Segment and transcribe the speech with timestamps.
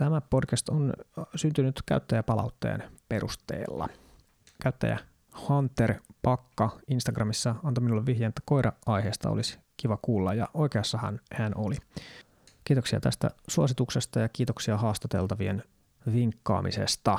[0.00, 0.92] Tämä podcast on
[1.34, 3.88] syntynyt käyttäjäpalautteen perusteella.
[4.62, 4.98] Käyttäjä
[5.48, 11.76] Hunter Pakka Instagramissa antoi minulle vihjeen, että koira-aiheesta olisi kiva kuulla ja oikeassahan hän oli.
[12.64, 15.62] Kiitoksia tästä suosituksesta ja kiitoksia haastateltavien
[16.12, 17.18] vinkkaamisesta.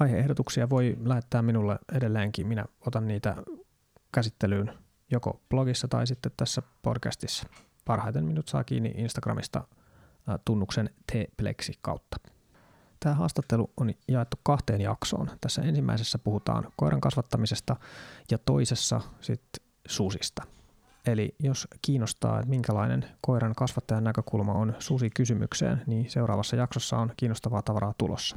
[0.00, 2.46] Aiheehdotuksia voi lähettää minulle edelleenkin.
[2.46, 3.36] Minä otan niitä
[4.12, 4.78] käsittelyyn
[5.10, 7.46] joko blogissa tai sitten tässä podcastissa.
[7.84, 9.64] Parhaiten minut saa kiinni Instagramista
[10.44, 12.16] tunnuksen T-Plexi kautta.
[13.00, 15.30] Tämä haastattelu on jaettu kahteen jaksoon.
[15.40, 17.76] Tässä ensimmäisessä puhutaan koiran kasvattamisesta
[18.30, 20.42] ja toisessa sitten susista.
[21.06, 27.12] Eli jos kiinnostaa, että minkälainen koiran kasvattajan näkökulma on susi kysymykseen, niin seuraavassa jaksossa on
[27.16, 28.36] kiinnostavaa tavaraa tulossa.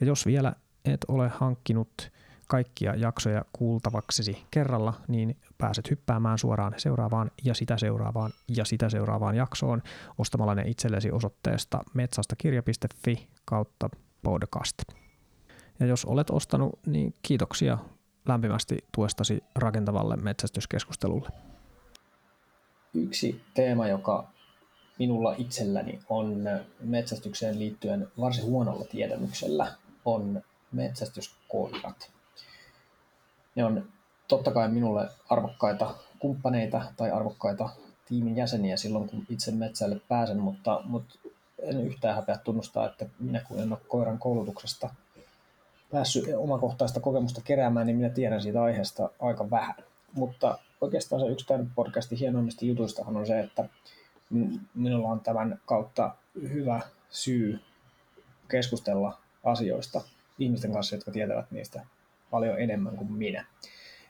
[0.00, 0.52] Ja jos vielä
[0.84, 2.12] et ole hankkinut
[2.46, 9.36] kaikkia jaksoja kuultavaksesi kerralla, niin pääset hyppäämään suoraan seuraavaan ja sitä seuraavaan ja sitä seuraavaan
[9.36, 9.82] jaksoon
[10.18, 13.90] ostamalla ne itsellesi osoitteesta metsastakirja.fi kautta
[14.22, 14.74] podcast.
[15.80, 17.78] Ja jos olet ostanut, niin kiitoksia
[18.26, 21.28] lämpimästi tuestasi rakentavalle metsästyskeskustelulle.
[22.94, 24.28] Yksi teema, joka
[24.98, 26.44] minulla itselläni on
[26.80, 32.10] metsästykseen liittyen varsin huonolla tiedämyksellä, on metsästyskoirat.
[33.54, 33.88] Ne on
[34.28, 37.68] totta kai minulle arvokkaita kumppaneita tai arvokkaita
[38.08, 41.14] tiimin jäseniä silloin, kun itse metsälle pääsen, mutta, mutta
[41.62, 44.90] en yhtään häpeä tunnustaa, että minä kun en ole koiran koulutuksesta
[45.92, 49.74] päässyt omakohtaista kokemusta keräämään, niin minä tiedän siitä aiheesta aika vähän.
[50.12, 53.68] Mutta oikeastaan se yksi tämän podcastin hienoimmista jutuistahan on se, että
[54.74, 57.60] minulla on tämän kautta hyvä syy
[58.48, 60.00] keskustella asioista
[60.38, 61.86] ihmisten kanssa, jotka tietävät niistä
[62.30, 63.44] paljon enemmän kuin minä.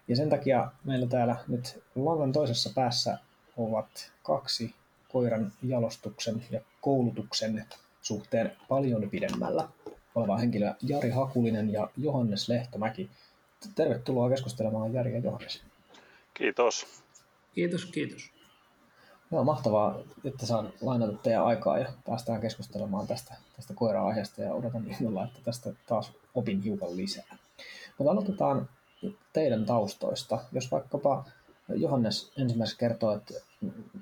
[0.08, 3.18] Ja sen takia meillä täällä nyt langan toisessa päässä
[3.56, 4.74] ovat kaksi
[5.12, 7.64] koiran jalostuksen ja koulutuksen
[8.02, 9.68] suhteen paljon pidemmällä
[10.14, 13.10] olevaa henkilöä, Jari Hakulinen ja Johannes Lehtomäki.
[13.74, 15.62] Tervetuloa keskustelemaan Jari ja Johannes.
[16.34, 16.86] Kiitos.
[17.54, 18.30] Kiitos, kiitos.
[19.32, 24.86] Joo, mahtavaa, että saan lainata teidän aikaa ja päästään keskustelemaan tästä, tästä koira-aiheesta ja odotan
[24.90, 27.36] innolla, että tästä taas opin hiukan lisää.
[27.98, 28.68] Mutta aloitetaan
[29.32, 30.38] teidän taustoista.
[30.52, 31.24] Jos vaikkapa
[31.68, 33.34] Johannes ensimmäiseksi kertoo, että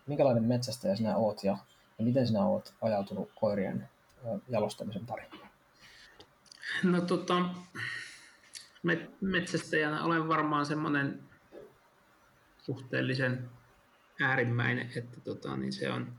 [0.06, 1.58] minkälainen metsästäjä sinä oot ja,
[1.98, 3.88] ja miten sinä oot ajautunut koirien
[4.48, 5.30] jalostamisen pariin?
[6.82, 7.44] No tota,
[9.20, 11.22] metsästäjänä olen varmaan semmoinen
[12.62, 13.50] suhteellisen
[14.20, 16.12] äärimmäinen, että tota, niin se on,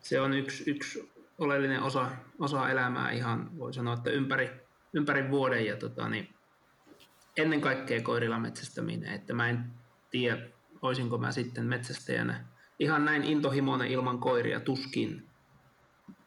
[0.00, 4.50] se on yksi, yksi oleellinen osa, osa elämää ihan, voi sanoa, että ympäri,
[4.92, 6.35] ympäri vuoden ja tota, niin
[7.36, 9.64] ennen kaikkea koirilla metsästäminen, että mä en
[10.10, 10.46] tiedä,
[10.82, 12.44] olisinko mä sitten metsästäjänä
[12.78, 15.26] ihan näin intohimoinen ilman koiria, tuskin.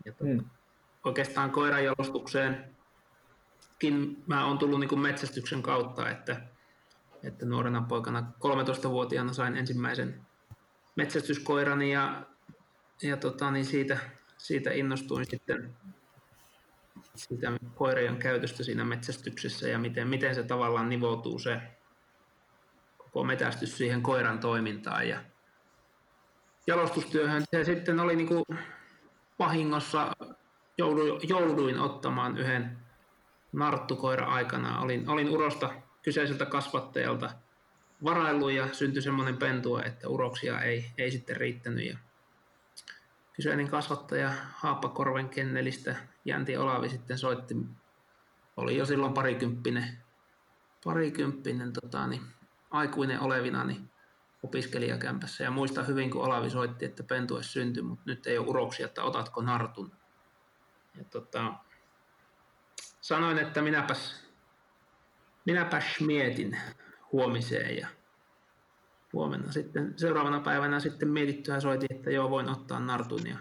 [0.06, 0.46] Ja tota, mm.
[1.06, 6.42] Oikeastaan koiran jalostukseenkin mä oon tullut niin kuin metsästyksen kautta, että,
[7.24, 10.22] että nuorena poikana 13-vuotiaana sain ensimmäisen
[10.96, 12.26] metsästyskoirani ja,
[13.02, 13.98] ja tota, niin siitä,
[14.38, 15.76] siitä innostuin sitten
[17.16, 21.62] sitä koirien käytöstä siinä metsästyksessä ja miten, miten se tavallaan nivoutuu se
[22.98, 25.24] koko metästys siihen koiran toimintaan ja
[26.68, 27.44] jalostustyöhön.
[27.52, 28.46] Se sitten oli niin kuin
[29.40, 30.12] vahingossa
[30.78, 32.78] jouduin, jouduin ottamaan yhden
[33.52, 34.80] narttukoira aikana.
[34.80, 37.30] Olin, olin urosta kyseiseltä kasvattajalta
[38.04, 41.86] varaillut ja syntyi semmoinen pentua, että uroksia ei, ei sitten riittänyt.
[41.86, 41.98] Ja
[43.34, 47.56] kyseinen kasvattaja Haappakorven kennelistä Jänti Olavi sitten soitti,
[48.58, 49.98] oli jo silloin parikymppinen,
[50.84, 52.22] parikymppinen tota, niin,
[52.72, 53.90] aikuinen olevina niin
[54.44, 55.44] opiskelijakämpässä.
[55.44, 59.04] Ja muistan hyvin, kun Olavi soitti, että pentue syntyi, mutta nyt ei ole uroksia, että
[59.04, 59.92] otatko nartun.
[60.98, 61.54] Ja tota,
[63.02, 64.24] sanoin, että minäpäs,
[65.46, 66.58] minäpäs mietin
[67.12, 67.88] huomiseen ja
[69.14, 73.38] huomenna sitten, seuraavana päivänä sitten mietittyä soitin, että joo voin ottaa nartun ja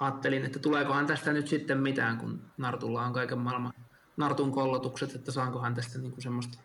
[0.00, 3.72] ajattelin, että tuleekohan tästä nyt sitten mitään, kun nartulla on kaiken maailman
[4.16, 6.58] nartun kollotukset, että saankohan tästä niin kuin semmoista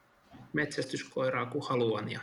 [0.54, 2.12] metsästyskoiraa kuin haluan.
[2.12, 2.20] Ja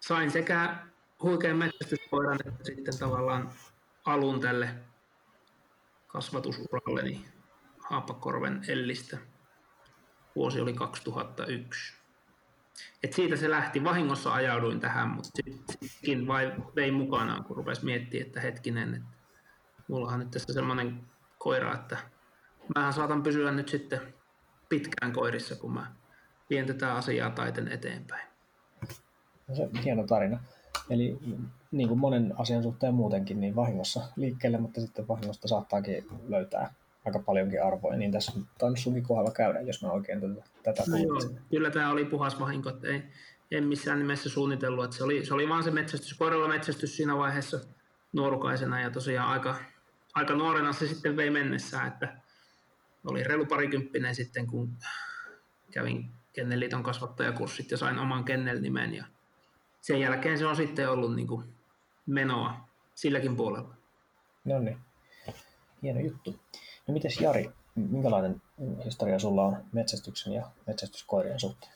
[0.00, 0.86] sain sekä
[1.22, 3.52] huikean metsästyskoiran että sitten tavallaan
[4.04, 4.74] alun tälle
[6.06, 7.24] kasvatusuralleni
[7.78, 9.18] Haapakorven Ellistä.
[10.36, 11.94] Vuosi oli 2001.
[13.02, 13.84] Et siitä se lähti.
[13.84, 19.13] Vahingossa ajauduin tähän, mutta sittenkin vai vein mukanaan, kun rupesi miettimään, että hetkinen, että
[19.88, 21.00] mullahan nyt tässä semmoinen
[21.38, 21.98] koira, että
[22.76, 24.00] mähän saatan pysyä nyt sitten
[24.68, 25.86] pitkään koirissa, kun mä
[26.50, 28.28] vien tätä asiaa taiten eteenpäin.
[29.48, 30.40] No se hieno tarina.
[30.90, 31.18] Eli
[31.70, 37.18] niin kuin monen asian suhteen muutenkin, niin vahingossa liikkeelle, mutta sitten vahingosta saattaakin löytää aika
[37.18, 37.96] paljonkin arvoa.
[37.96, 41.70] Niin tässä on tainnut sunkin kohdalla käydä, jos mä oikein tätä, tätä no joo, Kyllä
[41.70, 43.02] tämä oli puhas vahinko, että ei,
[43.50, 44.84] en missään nimessä suunnitellut.
[44.84, 47.60] Että se, oli, se oli vaan se metsästys, koiralla metsästys siinä vaiheessa
[48.12, 49.56] nuorukaisena ja tosiaan aika,
[50.14, 52.16] aika nuorena se sitten vei mennessään, että
[53.04, 54.76] oli reilu parikymppinen sitten, kun
[55.70, 59.04] kävin Kennelliiton kasvattajakurssit ja sain oman Kennel-nimen ja
[59.80, 61.54] sen jälkeen se on sitten ollut niin kuin
[62.06, 63.74] menoa silläkin puolella.
[64.44, 64.78] No niin,
[65.82, 66.40] hieno juttu.
[66.86, 68.42] No mites Jari, minkälainen
[68.84, 71.72] historia sulla on metsästyksen ja metsästyskoirien suhteen?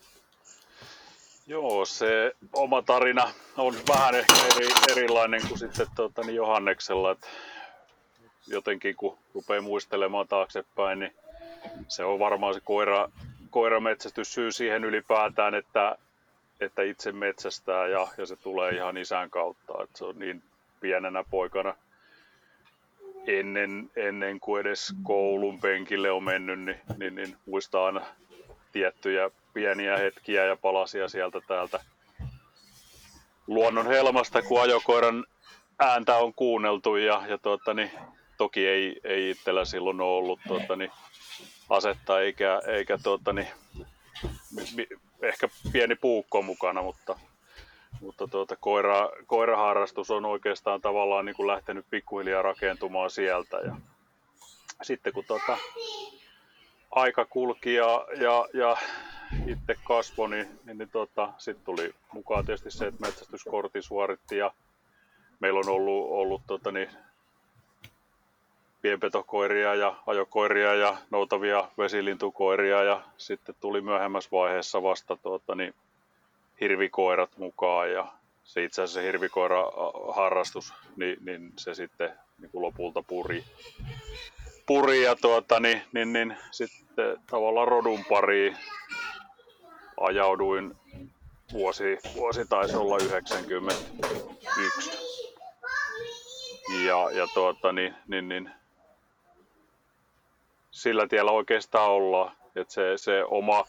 [1.46, 7.10] Joo, se oma tarina on vähän ehkä eri, erilainen kuin sitten tuota, niin Johanneksella.
[7.10, 7.26] Että
[8.50, 11.14] jotenkin kun rupeaa muistelemaan taaksepäin, niin
[11.88, 13.08] se on varmaan se koira,
[13.50, 15.98] koirametsästys syy siihen ylipäätään, että,
[16.60, 19.82] että itse metsästää ja, ja se tulee ihan isän kautta.
[19.82, 20.42] Että se on niin
[20.80, 21.74] pienenä poikana
[23.26, 28.06] ennen, ennen kuin edes koulun penkille on mennyt, niin, niin, niin muistaa aina
[28.72, 31.80] tiettyjä pieniä hetkiä ja palasia sieltä täältä
[33.46, 35.24] luonnon helmasta, kun ajokoiran
[35.78, 37.90] ääntä on kuunneltu ja, ja tuota, niin,
[38.38, 40.92] toki ei, ei itsellä silloin ole ollut tuota, niin,
[41.70, 43.48] asetta eikä, eikä tuota, niin,
[45.22, 47.18] ehkä pieni puukko mukana, mutta,
[48.00, 53.56] mutta tuota, koira, koiraharrastus on oikeastaan tavallaan niin kuin lähtenyt pikkuhiljaa rakentumaan sieltä.
[53.56, 53.76] Ja
[54.82, 55.58] sitten kun tuota,
[56.90, 58.76] aika kulki ja, ja, ja
[59.46, 64.52] itse kasvoi, niin, niin, niin tuota, sitten tuli mukaan tietysti se, että metsästyskortti suoritti ja
[65.40, 66.88] meillä on ollut, ollut tuota, niin,
[68.82, 75.74] pienpetokoiria ja ajokoiria ja noutavia vesilintukoiria ja sitten tuli myöhemmässä vaiheessa vasta tuota, niin,
[76.60, 78.06] hirvikoirat mukaan ja
[78.44, 79.64] se itse asiassa hirvikoira
[80.14, 83.44] harrastus, niin, niin se sitten niin kuin lopulta puri,
[84.66, 88.56] puri ja tuota, niin, niin, niin, sitten tavallaan rodun pariin
[90.00, 90.76] ajauduin
[91.52, 93.86] vuosi, vuosi taisi olla 91.
[96.86, 98.50] Ja, ja tuota, niin, niin, niin,
[100.78, 102.36] sillä tiellä oikeastaan ollaan.
[102.56, 103.64] Että se, se oma,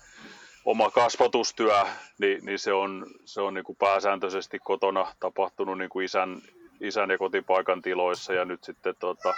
[0.65, 1.85] oma kasvatustyö,
[2.19, 6.41] niin, niin se on, se on niin kuin pääsääntöisesti kotona tapahtunut niin kuin isän,
[6.81, 9.33] isän ja kotipaikan tiloissa ja nyt sitten tuota,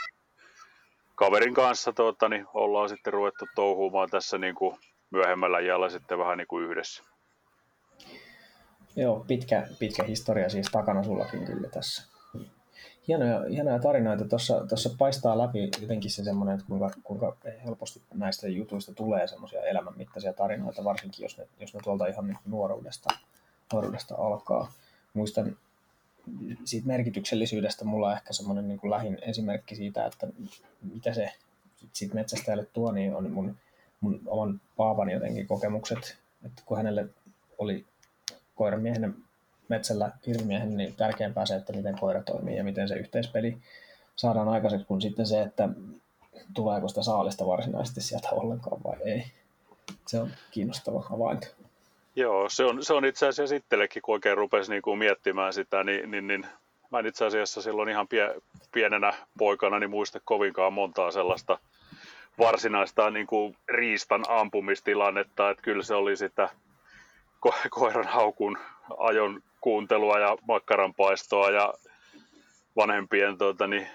[1.15, 4.77] kaverin kanssa tuota, niin ollaan sitten ruvettu touhumaan tässä niin kuin
[5.11, 7.03] myöhemmällä iällä sitten vähän niin kuin yhdessä.
[8.95, 12.10] Joo, pitkä, pitkä historia siis takana sullakin kyllä tässä
[13.07, 14.25] hienoja, hienoja tarinoita.
[14.25, 19.61] Tuossa, tuossa paistaa läpi jotenkin se semmoinen, että kuinka, kuinka helposti näistä jutuista tulee semmoisia
[19.61, 23.09] elämänmittaisia tarinoita, varsinkin jos ne, jos ne tuolta ihan niin nuoruudesta,
[23.73, 24.71] nuoruudesta alkaa.
[25.13, 25.57] Muistan
[26.65, 30.27] siitä merkityksellisyydestä mulla on ehkä semmoinen niin kuin lähin esimerkki siitä, että
[30.93, 31.31] mitä se
[31.93, 33.57] siitä metsästäjälle tuo, niin on mun,
[34.01, 37.05] mun oman paavan jotenkin kokemukset, että kun hänelle
[37.57, 37.85] oli
[38.55, 39.15] koiramiehen
[39.71, 43.57] metsällä hirvimiehen, niin tärkeämpää se, että miten koira toimii ja miten se yhteispeli
[44.15, 45.69] saadaan aikaiseksi, kuin sitten se, että
[46.53, 49.23] tuleeko sitä saalista varsinaisesti sieltä ollenkaan vai ei.
[50.07, 51.47] Se on kiinnostava havainto.
[52.15, 55.83] Joo, se on, se on itse asiassa itsellekin, kun oikein rupesi niin kuin miettimään sitä,
[55.83, 56.45] niin, niin, niin
[56.91, 58.35] mä en itse asiassa silloin ihan pie,
[58.71, 61.57] pienenä poikana niin muista kovinkaan montaa sellaista
[62.39, 66.49] varsinaista niin kuin riistan ampumistilannetta, että kyllä se oli sitä
[67.47, 68.57] ko- koiran haukun
[68.97, 71.73] ajon kuuntelua ja makkaranpaistoa ja
[72.75, 73.87] vanhempien tuota, niin,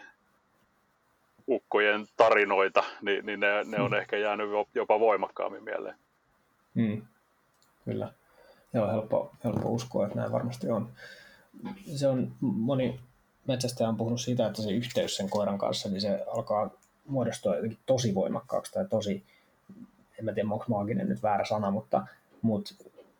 [1.48, 3.96] ukkojen tarinoita, niin, niin ne, ne on mm.
[3.96, 5.94] ehkä jäänyt jopa voimakkaammin mieleen.
[6.74, 7.02] Mm.
[7.84, 8.12] Kyllä.
[8.72, 10.88] Joo, helppo, helppo uskoa, että näin varmasti on.
[11.96, 13.00] Se on, moni
[13.46, 16.70] metsästäjä on puhunut siitä, että se yhteys sen koiran kanssa, niin se alkaa
[17.06, 19.24] muodostua jotenkin tosi voimakkaaksi tai tosi,
[20.18, 22.06] en mä tiedä onko maaginen nyt väärä sana, mutta,
[22.42, 22.74] mutta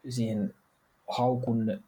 [0.08, 0.54] siihen
[1.08, 1.80] haukun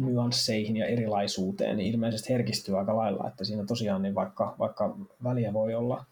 [0.00, 5.52] nyansseihin ja erilaisuuteen, niin ilmeisesti herkistyy aika lailla, että siinä tosiaan niin vaikka, vaikka väliä
[5.52, 6.04] voi olla,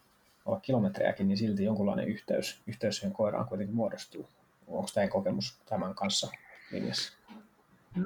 [0.47, 4.29] olla kilometrejäkin, niin silti jonkunlainen yhteys, yhteys siihen koiraan kuitenkin muodostuu.
[4.67, 6.31] Onko teidän kokemus tämän kanssa
[6.73, 7.13] linjassa?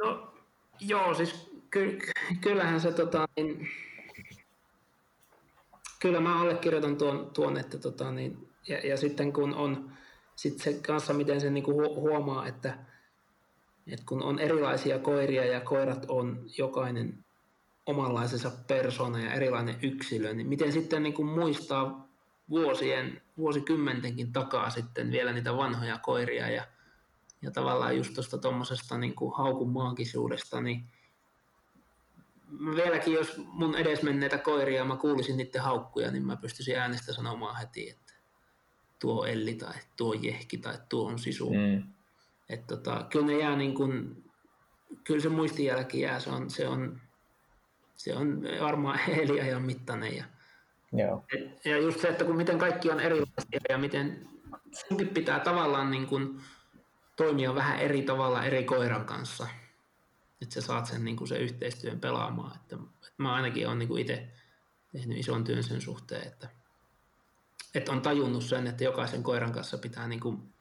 [0.03, 0.33] No
[0.81, 1.99] joo, siis ky-
[2.41, 3.69] kyllähän se tota, niin,
[6.01, 9.93] kyllä mä allekirjoitan tuon, tuon että tota, niin, ja, ja, sitten kun on
[10.37, 12.79] sit se kanssa, miten se niin huomaa, että
[13.87, 17.25] et kun on erilaisia koiria ja koirat on jokainen
[17.87, 22.09] omanlaisensa persona ja erilainen yksilö, niin miten sitten niin kuin muistaa
[22.51, 26.67] vuosien, vuosikymmentenkin takaa sitten vielä niitä vanhoja koiria ja,
[27.43, 29.15] ja tavallaan just tuosta tuommoisesta niin
[29.67, 30.85] maagisuudesta, niin
[32.77, 37.91] vieläkin jos mun edesmenneitä koiria mä kuulisin niiden haukkuja, niin mä pystyisin äänestä sanomaan heti,
[37.91, 38.15] että
[38.99, 41.51] tuo Elli tai tuo Jehki tai tuo on Sisu.
[41.51, 41.83] Mm.
[42.53, 44.25] Että tota, kyllä ne jää niin kuin,
[45.05, 47.01] kyllä se muistijälki jää, se on, se on,
[47.97, 50.17] se on varmaan eliajan mittainen.
[50.17, 50.25] Ja,
[50.93, 51.25] Joo.
[51.33, 54.29] Et, ja just se, että kun miten kaikki on erilaisia ja miten
[54.73, 56.41] sunkin pitää tavallaan niin kuin
[57.17, 59.49] toimia vähän eri tavalla eri koiran kanssa,
[60.43, 62.57] että sä saat sen, niin kuin sen yhteistyön pelaamaan.
[62.57, 64.29] Että, että mä ainakin olen niin itse
[64.93, 66.49] tehnyt ison työn sen suhteen, että,
[67.75, 70.53] että on tajunnut sen, että jokaisen koiran kanssa pitää niin kuin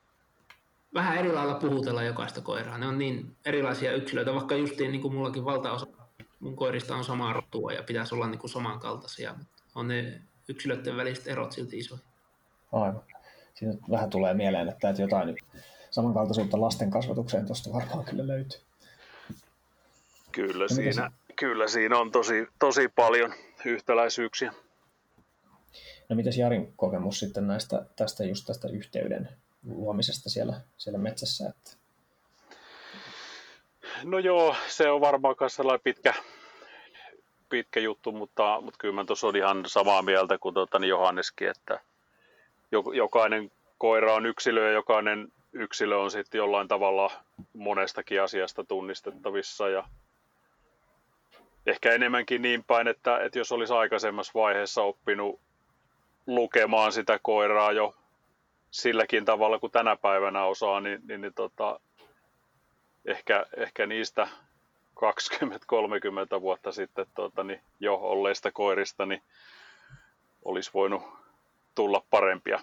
[0.93, 2.77] vähän eri lailla puhutella jokaista koiraa.
[2.77, 5.87] Ne on niin erilaisia yksilöitä, vaikka justiin niin kuin mullakin valtaosa
[6.41, 10.97] mun koirista on samaa rotua ja pitäisi olla niin kuin samankaltaisia, mutta on ne yksilöiden
[10.97, 12.01] väliset erot silti isoja.
[12.71, 13.03] Aivan.
[13.53, 15.35] Siinä vähän tulee mieleen, että, että jotain
[15.91, 18.59] samankaltaisuutta lasten kasvatukseen tuosta varmaan kyllä löytyy.
[20.31, 21.33] Kyllä, siinä, se...
[21.35, 23.33] kyllä siinä on tosi, tosi paljon
[23.65, 24.53] yhtäläisyyksiä.
[26.09, 29.29] No mitäs Jarin kokemus sitten näistä, tästä just tästä yhteyden
[29.67, 31.49] luomisesta siellä, siellä metsässä?
[31.49, 31.71] Että...
[34.03, 36.13] No joo, se on varmaan myös sellainen pitkä,
[37.49, 41.49] pitkä juttu, mutta, mutta kyllä mä tuossa on ihan samaa mieltä kuin tuota, niin Johanneskin,
[41.49, 41.79] että
[42.93, 47.11] jokainen koira on yksilö ja jokainen yksilö on sitten jollain tavalla
[47.53, 49.83] monestakin asiasta tunnistettavissa ja
[51.65, 55.39] ehkä enemmänkin niin päin, että, että jos olisi aikaisemmassa vaiheessa oppinut
[56.27, 57.95] lukemaan sitä koiraa jo
[58.71, 61.79] silläkin tavalla kuin tänä päivänä osaa, niin, niin, niin tota,
[63.05, 64.27] ehkä, ehkä niistä
[66.37, 69.21] 20-30 vuotta sitten tota, niin jo olleista koirista niin
[70.45, 71.03] olisi voinut
[71.75, 72.59] tulla parempia.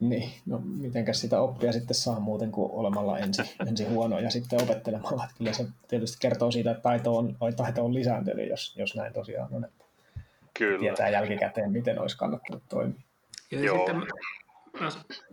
[0.00, 4.62] Niin, no mitenkäs sitä oppia sitten saa muuten kuin olemalla ensin, ensin huono ja sitten
[4.62, 5.24] opettelemalla.
[5.24, 9.12] Että kyllä se tietysti kertoo siitä, että taito on, taito on lisääntynyt, jos, jos näin
[9.12, 9.64] tosiaan on.
[9.64, 9.84] Että
[10.54, 10.78] kyllä.
[10.78, 13.00] Tietää jälkikäteen, miten olisi kannattanut toimia.
[13.50, 13.76] Ja Joo.
[13.76, 14.06] sitten
[14.80, 14.88] mä,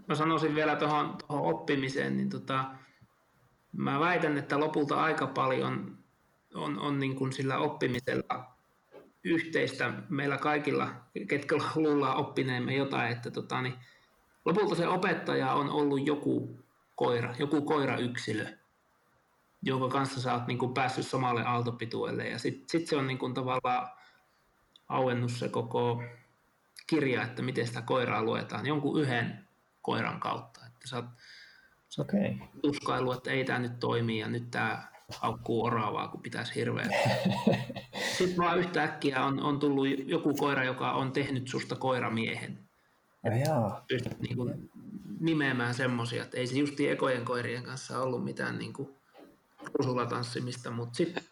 [0.07, 2.65] mä sanoisin vielä tuohon oppimiseen, niin tota,
[3.71, 5.97] mä väitän, että lopulta aika paljon
[6.55, 8.55] on, on niin kuin sillä oppimisella
[9.23, 10.89] yhteistä meillä kaikilla,
[11.27, 13.73] ketkä luullaan oppineemme jotain, että tota, niin
[14.45, 16.59] lopulta se opettaja on ollut joku
[16.95, 18.45] koira, joku koirayksilö,
[19.61, 22.27] jonka kanssa sä oot niin kuin päässyt samalle aaltopituelle.
[22.27, 23.89] Ja sitten sit se on niin kuin tavallaan
[24.89, 26.03] auennut se koko
[26.87, 29.47] kirja, että miten sitä koiraa luetaan jonkun yhden
[29.81, 30.65] koiran kautta.
[30.65, 31.05] Että sä oot,
[31.89, 32.47] sä oot okay.
[32.61, 34.83] tuskailu, että ei tämä nyt toimi ja nyt tämä
[35.19, 36.89] haukkuu oravaa, kun pitäisi hirveä.
[38.17, 42.59] Sitten vaan yhtäkkiä on, on tullut joku koira, joka on tehnyt susta koiramiehen.
[43.87, 44.69] Pystyt niin kuin
[45.19, 48.89] nimeämään semmoisia, että ei se justi ekojen koirien kanssa ollut mitään niin kuin
[50.09, 51.23] tanssimista, mutta sitten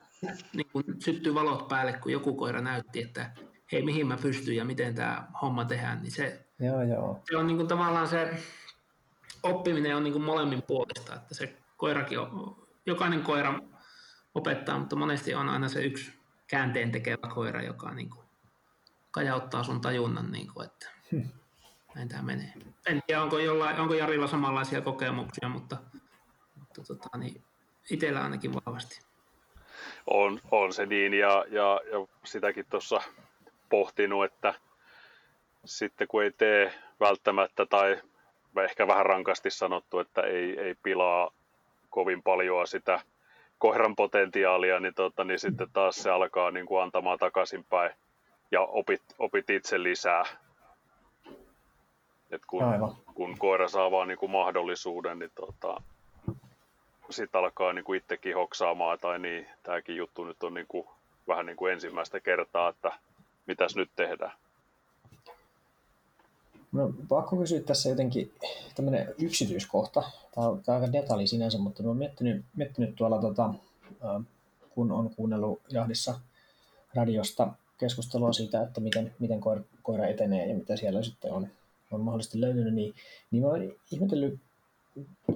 [0.54, 3.32] niin kuin syttyi valot päälle, kun joku koira näytti, että
[3.74, 7.22] hei, mihin mä pystyn ja miten tämä homma tehdään, niin se, joo, joo.
[7.30, 8.30] se on niin kuin tavallaan se
[9.44, 13.60] oppiminen on niin kuin molemmin puolesta, että se koirakin on, jokainen koira
[14.36, 16.14] opettaa, mutta monesti on aina se yksi
[16.48, 18.26] käänteen tekevä koira, joka niin kuin
[19.12, 21.30] kajauttaa sun tajunnan, niin kuin, että hmm.
[21.96, 22.54] näin tämä menee.
[22.86, 25.78] En tiedä, onko, jollain, onko Jarilla samanlaisia kokemuksia, mutta,
[26.60, 27.44] mutta tota, niin
[27.92, 29.00] itsellä ainakin vahvasti.
[30.08, 33.02] On, on se niin, ja, ja, ja sitäkin tuossa
[33.74, 34.54] pohtinut, että
[35.66, 38.02] sitten kun ei tee välttämättä tai
[38.64, 41.32] ehkä vähän rankasti sanottu, että ei, ei pilaa
[41.90, 43.00] kovin paljon sitä
[43.58, 47.92] koiran potentiaalia, niin, tota, niin sitten taas se alkaa niin kuin antamaan takaisinpäin
[48.52, 50.26] ja opit, opit itse lisää.
[52.32, 52.64] Et kun,
[53.14, 55.82] kun koira saa vaan niin kuin mahdollisuuden, niin tota,
[57.10, 60.88] sitten alkaa niin kuin itsekin hoksaamaan, tai niin, tämäkin juttu nyt on niin kuin,
[61.28, 62.92] vähän niin kuin ensimmäistä kertaa, että
[63.48, 64.32] mitäs nyt tehdään.
[66.72, 68.32] No, pakko kysyä tässä jotenkin
[68.76, 70.04] tämmöinen yksityiskohta.
[70.36, 73.54] Tämä on, tämä on aika detalji sinänsä, mutta olen miettinyt, miettinyt tuolla, tota,
[74.70, 76.20] kun on kuunnellut jahdissa
[76.94, 81.48] radiosta keskustelua siitä, että miten, miten koira, koira etenee ja mitä siellä sitten on,
[81.92, 82.94] on mahdollisesti löytynyt, niin,
[83.32, 84.40] niin olen ihmetellyt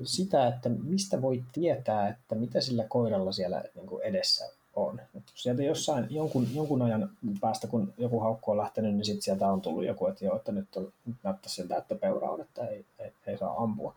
[0.03, 5.01] sitä, että mistä voi tietää, että mitä sillä koiralla siellä niin kuin edessä on.
[5.17, 7.09] Et sieltä jossain jonkun, jonkun ajan
[7.41, 10.51] päästä, kun joku haukku on lähtenyt, niin sit sieltä on tullut joku, että joo, että
[10.51, 13.93] nyt, on, nyt näyttää siltä, että peura että ei, ei, ei saa ampua.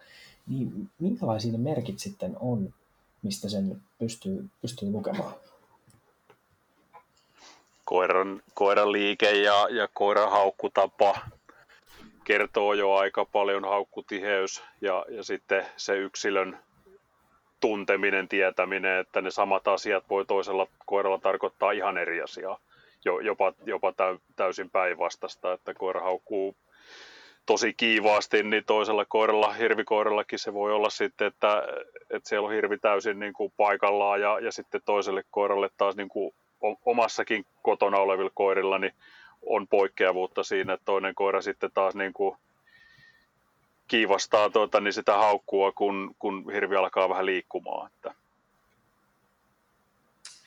[0.46, 2.74] Niin minkälaisia ne merkit sitten on,
[3.22, 5.32] mistä sen pystyy, pystyy lukemaan?
[7.84, 11.18] Koiran, koiran liike ja, ja koiran haukkutapa
[12.24, 16.58] kertoo jo aika paljon haukkutiheys ja, ja sitten se yksilön
[17.60, 22.58] tunteminen, tietäminen, että ne samat asiat voi toisella koiralla tarkoittaa ihan eri asiaa.
[23.22, 23.92] Jopa, jopa
[24.36, 26.56] täysin päinvastasta, että koira haukkuu
[27.46, 31.62] tosi kiivaasti, niin toisella koiralla, hirvikoirallakin se voi olla sitten, että,
[32.10, 36.08] että siellä on hirvi täysin niin kuin paikallaan ja, ja sitten toiselle koiralle taas niin
[36.08, 36.34] kuin
[36.86, 38.94] omassakin kotona olevilla koirilla niin
[39.42, 42.36] on poikkeavuutta siinä, että toinen koira sitten taas niin kuin
[43.90, 47.86] kiivastaa tuota, niin sitä haukkua, kun, kun hirvi alkaa vähän liikkumaan.
[47.86, 48.14] Että.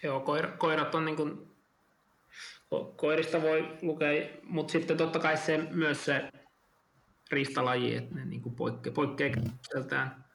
[0.04, 1.48] Joo, koira, koirat on niin kuin,
[2.96, 6.32] koirista voi lukea, mutta sitten totta kai se, myös se
[7.32, 10.26] riistalaji, että ne niin kuin poikke, poikkeaa käytökseltään,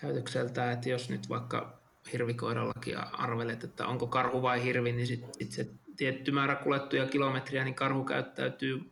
[0.00, 1.78] käytökseltään, että jos nyt vaikka
[2.12, 5.66] hirvikoirallakin arvelet, että onko karhu vai hirvi, niin sitten sit se
[5.96, 8.90] tietty määrä kuljettuja kilometriä, niin karhu käyttäytyy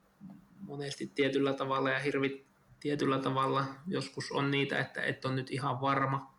[0.60, 2.46] monesti tietyllä tavalla ja hirvi
[2.80, 3.64] tietyllä tavalla.
[3.86, 6.36] Joskus on niitä, että et on nyt ihan varma.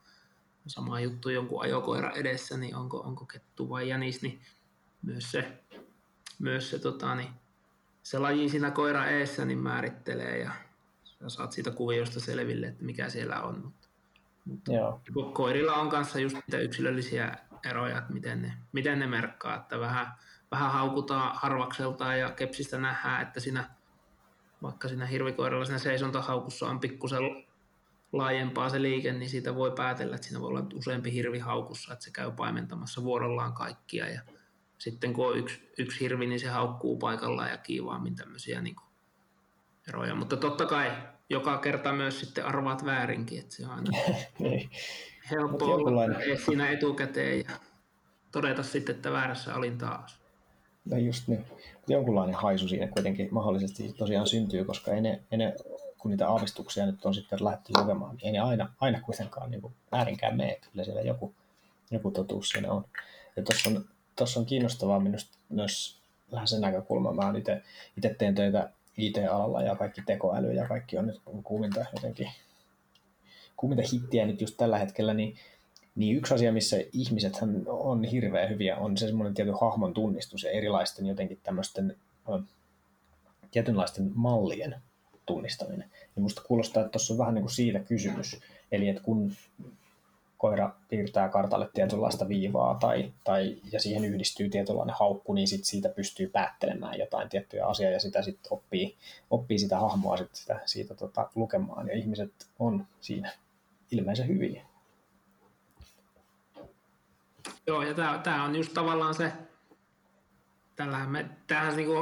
[0.68, 4.42] Sama juttu jonkun ajokoira edessä, niin onko, onko kettu vai jänis, niin
[5.02, 5.64] myös se,
[6.40, 7.30] myös se, tota, niin
[8.04, 10.52] se laji siinä koira eessä niin määrittelee ja
[11.04, 13.62] sä saat siitä kuviosta selville, että mikä siellä on.
[13.62, 13.88] Mutta,
[14.46, 15.02] mutta Joo.
[15.34, 20.14] koirilla on kanssa just niitä yksilöllisiä eroja, että miten ne, miten ne merkkaa, että vähän,
[20.52, 23.70] vähän haukutaan harvakseltaan ja kepsistä nähdään, että siinä
[24.62, 27.46] vaikka siinä hirvikoiralla siinä seisontahaukussa on pikkusen
[28.14, 32.06] laajempaa se liike, niin siitä voi päätellä, että siinä voi olla useampi hirvi haukussa, että
[32.06, 34.10] se käy paimentamassa vuorollaan kaikkia.
[34.10, 34.22] Ja
[34.78, 38.76] sitten kun on yksi, yksi hirvi, niin se haukkuu paikallaan ja kiivaammin tämmöisiä niin
[39.88, 40.16] eroja.
[40.16, 40.92] Mutta totta kai
[41.30, 43.92] joka kerta myös sitten arvaat väärinkin, että se on aina
[44.40, 44.70] niin.
[45.32, 46.02] helppo olla
[46.46, 47.60] siinä etukäteen ja
[48.32, 50.20] todeta sitten, että väärässä olin taas.
[50.86, 51.46] No just niin.
[51.88, 55.56] Jonkunlainen haisu siinä kuitenkin mahdollisesti tosiaan syntyy, koska ei ne, ei ne
[55.98, 59.62] kun niitä aavistuksia nyt on sitten lähdetty lukemaan, niin ei ne aina, aina kuitenkaan niin
[59.92, 60.60] väärinkään mene.
[60.72, 61.34] Kyllä siellä joku,
[61.92, 62.86] joku totuus siinä on.
[63.36, 65.98] Ja tuossa on, tossa on kiinnostavaa minusta myös
[66.32, 67.14] vähän sen näkökulma.
[67.14, 67.34] Mä
[67.98, 72.30] itse teen töitä IT-alalla ja kaikki tekoäly ja kaikki on nyt kuuminta jotenkin
[73.58, 75.38] kuuminta hittiä nyt just tällä hetkellä, niin
[75.98, 77.34] niin yksi asia, missä ihmiset
[77.68, 81.96] on hirveän hyviä, on se semmoinen tietty hahmon tunnistus ja erilaisten jotenkin tämmöisten
[83.52, 84.76] tietynlaisten mallien
[85.26, 85.92] tunnistaminen.
[86.16, 88.40] Ja musta kuulostaa, että tuossa on vähän niin kuin siitä kysymys.
[88.72, 89.32] Eli että kun
[90.38, 95.90] koira piirtää kartalle tietynlaista viivaa tai, tai, ja siihen yhdistyy tietynlainen haukku, niin sit siitä
[95.90, 98.96] pystyy päättelemään jotain tiettyjä asiaa ja sitä sitten oppii,
[99.30, 101.88] oppii sitä hahmoa sit sitä, siitä tota, lukemaan.
[101.88, 103.32] Ja ihmiset on siinä
[103.92, 104.66] ilmeisen hyviä.
[107.68, 109.34] Joo, ja tämä on just tavallaan se,
[110.76, 111.94] tällähän me, tämähän niinku,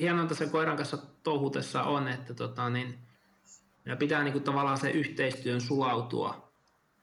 [0.00, 2.98] hienointa se koiran kanssa touhutessa on, että tota, niin,
[3.84, 6.52] meillä pitää niinku tavallaan se yhteistyön sulautua,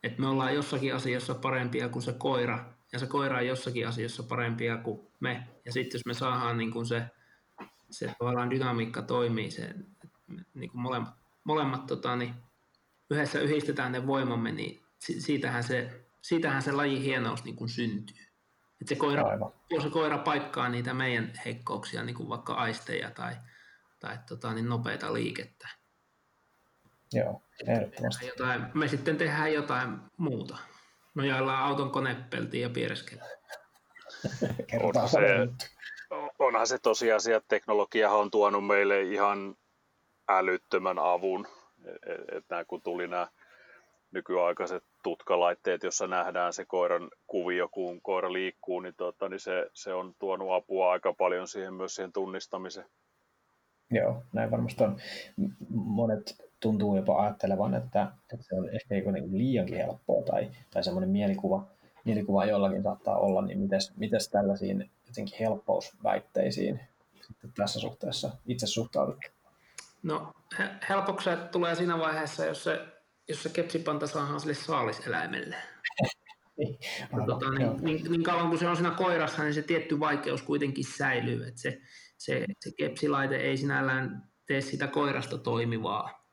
[0.04, 4.24] että me ollaan jossakin asiassa parempia kuin se koira, ja se koira on jossakin asiassa
[4.24, 7.04] parempia kuin me, ja sitten jos me saadaan niin kuin se,
[7.90, 9.76] se tavallaan dynamiikka toimii, se,
[10.54, 12.34] niin kuin molemmat, molemmat tota, niin
[13.10, 18.26] yhdessä yhdistetään ne voimamme, niin siitähän se siitähän se laji hienous niin kuin syntyy.
[18.82, 19.24] Että se koira,
[19.70, 23.36] kun se koira paikkaa niitä meidän heikkouksia, niin kuin vaikka aisteja tai,
[24.00, 25.68] tai tota, niin nopeita liikettä.
[27.14, 28.28] Joo, ehdottomasti.
[28.28, 30.58] Jotain, me sitten tehdään jotain muuta.
[31.16, 33.38] Nojaillaan auton konepeltiin ja piereskellään.
[34.84, 35.20] onhan, se,
[36.40, 39.56] onhan se tosiasia, että teknologiahan on tuonut meille ihan
[40.30, 41.48] älyttömän avun.
[42.32, 43.28] Että kun tuli nämä
[44.12, 49.94] nykyaikaiset tutkalaitteet, jossa nähdään se koiran kuvio, kun koira liikkuu, niin, tota, niin se, se
[49.94, 52.86] on tuonut apua aika paljon siihen myös siihen tunnistamiseen.
[53.92, 54.98] Joo, näin varmasti on.
[55.70, 58.96] Monet tuntuu jopa ajattelevan, että, että se on ehkä
[59.32, 61.64] liiankin helppoa tai, tai semmoinen mielikuva,
[62.06, 66.80] mielikuva jollakin saattaa olla, niin mites, mites tällaisiin jotenkin helppousväitteisiin
[67.28, 69.18] sitten tässä suhteessa itse suhtaudut?
[70.04, 70.34] No
[70.90, 72.97] helpokset tulee siinä vaiheessa, jos se
[73.30, 75.56] jos se kepsipanta saadaan sille saaliseläimelle.
[76.58, 76.78] niin,
[77.26, 80.86] tota, niin, niin, niin, kauan kuin se on siinä koirassa, niin se tietty vaikeus kuitenkin
[80.98, 81.48] säilyy.
[81.48, 81.82] Että se,
[82.18, 86.28] se, se kepsilaite ei sinällään tee sitä koirasta toimivaa.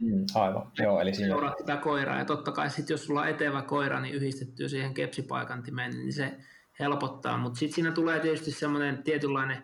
[0.00, 1.00] Mm, aivan, joo.
[1.00, 1.28] Eli siinä...
[1.28, 4.94] Seuraa sitä koiraa ja totta kai sit, jos sulla on etevä koira, niin yhdistettyy siihen
[4.94, 6.38] kepsipaikantimeen, niin se
[6.80, 7.38] helpottaa.
[7.38, 9.62] Mutta sitten siinä tulee tietysti semmoinen tietynlainen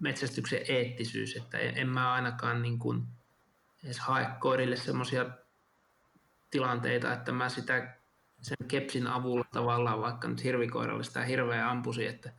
[0.00, 3.02] metsästyksen eettisyys, että en mä ainakaan niin kuin
[3.84, 5.26] edes hae koirille semmoisia
[6.54, 7.96] tilanteita, että mä sitä
[8.40, 12.32] sen kepsin avulla tavallaan vaikka nyt hirvikoiralle sitä hirveä ampusi, että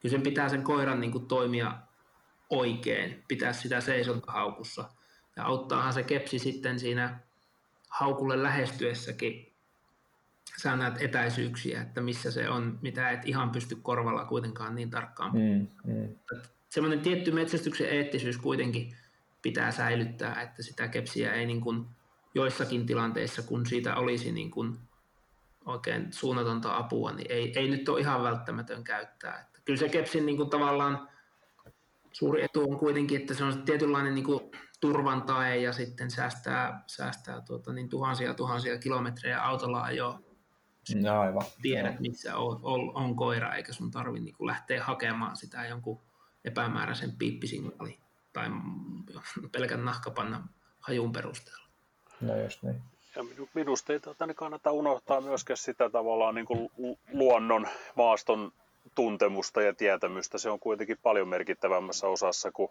[0.00, 1.72] kyllä sen pitää sen koiran niin kuin toimia
[2.50, 4.90] oikein, pitää sitä seisontahaukussa.
[5.36, 7.18] Ja auttaahan se kepsi sitten siinä
[7.88, 9.52] haukulle lähestyessäkin
[10.62, 15.32] sä näet etäisyyksiä, että missä se on, mitä et ihan pysty korvalla kuitenkaan niin tarkkaan.
[15.32, 16.14] Mm, mm.
[16.68, 18.96] Semmoinen tietty metsästyksen eettisyys kuitenkin
[19.42, 21.86] pitää säilyttää, että sitä kepsiä ei niin kuin
[22.34, 24.78] joissakin tilanteissa, kun siitä olisi niin kuin
[25.64, 29.40] oikein suunnatonta apua, niin ei, ei nyt ole ihan välttämätön käyttää.
[29.40, 31.08] Että kyllä se kepsin niin kuin tavallaan
[32.12, 36.84] suuri etu on kuitenkin, että se on tietynlainen niin kuin turvan tae ja sitten säästää,
[36.86, 40.20] säästää tuota, niin tuhansia tuhansia kilometrejä autolla ajoa.
[40.94, 41.42] No, aivan.
[41.62, 46.00] Tiedät, missä on, on, on koira, eikä sun tarvi niin kuin lähteä hakemaan sitä jonkun
[46.44, 48.00] epämääräisen piippisignaali
[48.32, 48.48] tai
[49.52, 51.67] pelkän nahkapannan hajun perusteella.
[52.20, 52.76] No just niin.
[53.16, 56.70] Ja minusta ei niin kannata unohtaa myöskään sitä tavallaan niin kuin
[57.12, 58.52] luonnon, maaston
[58.94, 60.38] tuntemusta ja tietämystä.
[60.38, 62.70] Se on kuitenkin paljon merkittävämmässä osassa kuin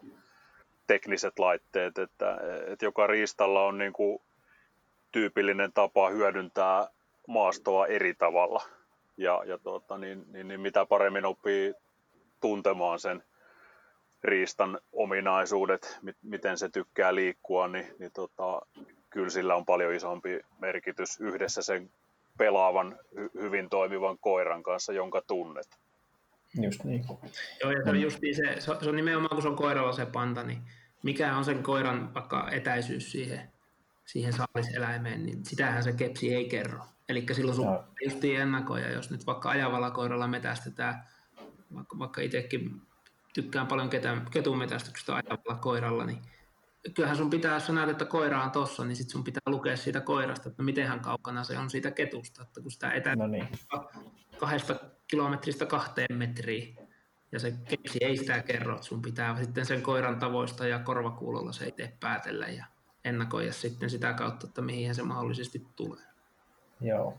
[0.86, 4.22] tekniset laitteet, että, että joka riistalla on niin kuin
[5.12, 6.88] tyypillinen tapa hyödyntää
[7.26, 8.62] maastoa eri tavalla.
[9.16, 11.74] Ja, ja tuota, niin, niin, niin mitä paremmin oppii
[12.40, 13.24] tuntemaan sen
[14.24, 18.62] riistan ominaisuudet, miten se tykkää liikkua, niin, niin tota,
[19.10, 21.90] kyllä sillä on paljon isompi merkitys yhdessä sen
[22.38, 22.98] pelaavan,
[23.40, 25.78] hyvin toimivan koiran kanssa, jonka tunnet.
[26.62, 27.04] Just niin.
[27.62, 30.42] Joo, ja se on, just se, se on nimenomaan, kun se on koiralla se panta,
[30.42, 30.62] niin
[31.02, 33.52] mikä on sen koiran vaikka etäisyys siihen,
[34.04, 36.84] siihen saaliseläimeen, niin sitähän se kepsi ei kerro.
[37.08, 37.84] Eli silloin sun no.
[38.04, 41.04] justiin ennakoja, jos nyt vaikka ajavalla koiralla metästetään,
[41.74, 42.82] vaikka, vaikka itsekin
[43.34, 43.90] tykkään paljon
[44.30, 46.18] ketumetästyksestä ajavalla koiralla, niin
[46.94, 49.76] kyllähän sun pitää, jos sä näet, että koira on tossa, niin sit sun pitää lukea
[49.76, 53.48] siitä koirasta, että mitenhän kaukana se on siitä ketusta, että kun sitä etä no niin.
[54.38, 56.76] kahdesta kilometristä kahteen metriin,
[57.32, 61.68] ja se kepsi ei sitä kerro, sun pitää sitten sen koiran tavoista ja korvakuulolla se
[61.68, 62.64] itse päätellä ja
[63.04, 66.02] ennakoida sitten sitä kautta, että mihin se mahdollisesti tulee.
[66.80, 67.14] Joo.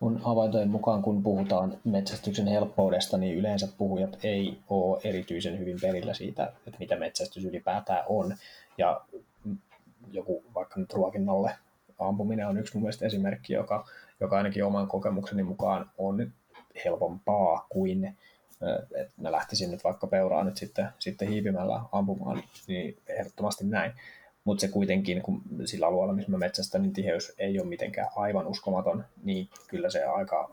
[0.00, 6.14] Mun havaintojen mukaan, kun puhutaan metsästyksen helppoudesta, niin yleensä puhujat ei ole erityisen hyvin perillä
[6.14, 8.36] siitä, että mitä metsästys ylipäätään on.
[8.78, 9.00] Ja
[10.10, 11.50] joku vaikka nyt ruokinnalle
[11.98, 13.86] ampuminen on yksi mun mielestä esimerkki, joka,
[14.20, 16.32] joka ainakin oman kokemukseni mukaan on
[16.84, 18.16] helpompaa kuin
[18.94, 23.92] että mä lähtisin nyt vaikka peuraa nyt sitten, sitten hiipimällä ampumaan, niin ehdottomasti näin.
[24.44, 28.46] Mutta se kuitenkin, kun sillä alueella, missä mä metsästän, niin tiheys ei ole mitenkään aivan
[28.46, 30.50] uskomaton, niin kyllä se aika,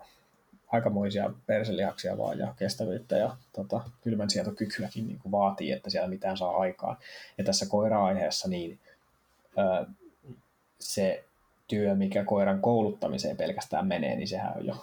[0.72, 6.38] aikamoisia perselihaksia vaan ja kestävyyttä ja tota, kylmän sietokykyäkin niin kuin vaatii, että siellä mitään
[6.38, 6.98] saa aikaan.
[7.38, 8.80] Ja tässä koira-aiheessa niin
[9.58, 9.86] ö,
[10.80, 11.24] se
[11.68, 14.76] työ, mikä koiran kouluttamiseen pelkästään menee, niin sehän on jo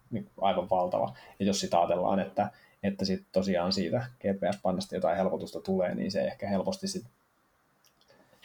[0.40, 1.14] aivan valtava.
[1.38, 2.50] Ja jos sitä ajatellaan, että,
[2.82, 7.04] että sit tosiaan siitä GPS-pannasta jotain helpotusta tulee, niin se ehkä helposti sit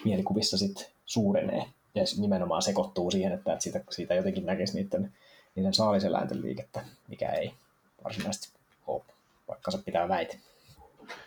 [0.06, 1.66] mielikuvissa sit suurenee.
[1.96, 5.14] Ja nimenomaan sekoittuu siihen, että, että siitä, siitä jotenkin näkisi niiden,
[5.56, 7.54] niiden saaliseläinten liikettä, mikä ei
[8.04, 9.04] varsinaisesti ole,
[9.48, 10.38] vaikka se pitää väite.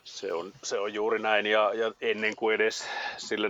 [0.05, 2.85] Se on, se on juuri näin, ja, ja ennen kuin edes
[3.17, 3.49] sille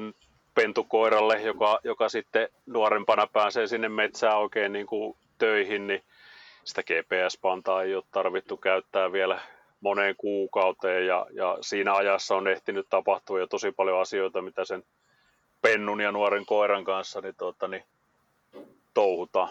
[0.55, 6.03] pentukoiralle, joka, joka sitten nuorempana pääsee sinne metsään oikein niin kuin töihin, niin
[6.65, 9.41] sitä GPS-pantaa ei ole tarvittu käyttää vielä
[9.81, 14.85] moneen kuukauteen ja, ja siinä ajassa on ehtinyt tapahtua jo tosi paljon asioita, mitä sen
[15.63, 17.85] pennun ja nuoren koiran kanssa niin, tuota, niin
[18.95, 19.49] touhutaan.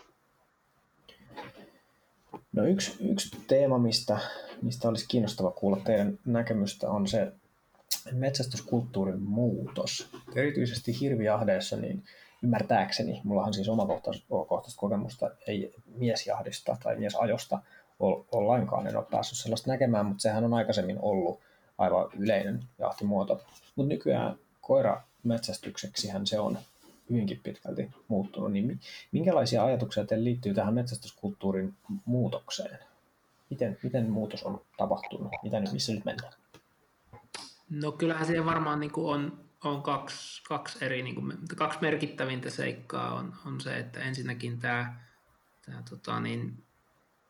[2.54, 4.18] No yksi, yksi teema, mistä,
[4.62, 7.32] mistä olisi kiinnostava kuulla teidän näkemystä, on se
[8.12, 10.10] metsästyskulttuurin muutos.
[10.36, 12.04] Erityisesti hirviahdeessa, niin
[12.44, 17.60] ymmärtääkseni, mullahan siis omakohtaista kokemusta ei miesjahdista tai miesajosta
[18.00, 21.40] ole, lainkaan, en ole päässyt sellaista näkemään, mutta sehän on aikaisemmin ollut
[21.78, 23.42] aivan yleinen jahtimuoto.
[23.76, 26.58] Mutta nykyään koira metsästykseksihän se on
[27.10, 28.80] hyvinkin pitkälti muuttunut, niin
[29.12, 31.74] minkälaisia ajatuksia teille liittyy tähän metsästyskulttuurin
[32.06, 32.80] muutokseen?
[33.50, 35.32] Miten, miten muutos on tapahtunut?
[35.44, 36.34] Mitä, missä nyt mennään?
[37.70, 42.50] No kyllähän siihen varmaan niin kuin on, on kaksi, kaksi, eri, niin kuin, kaksi merkittävintä
[42.50, 43.14] seikkaa.
[43.14, 45.00] On, on se, että ensinnäkin tämä,
[45.66, 46.64] tämä tota niin,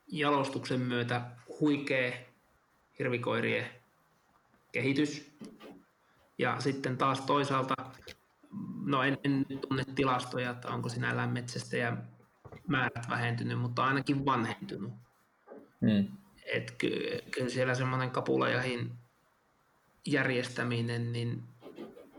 [0.07, 1.21] jalostuksen myötä
[1.59, 2.11] huikea
[2.99, 3.65] hirvikoirien
[4.71, 5.31] kehitys.
[6.37, 7.73] Ja sitten taas toisaalta,
[8.85, 11.97] no en, en tunne tilastoja, että onko sinällään metsästä ja
[12.67, 14.93] määrät vähentynyt, mutta ainakin vanhentunut.
[15.81, 16.07] Mm.
[16.45, 16.89] Et ky,
[17.31, 18.91] kyllä siellä semmoinen kapulajahin
[20.05, 21.43] järjestäminen niin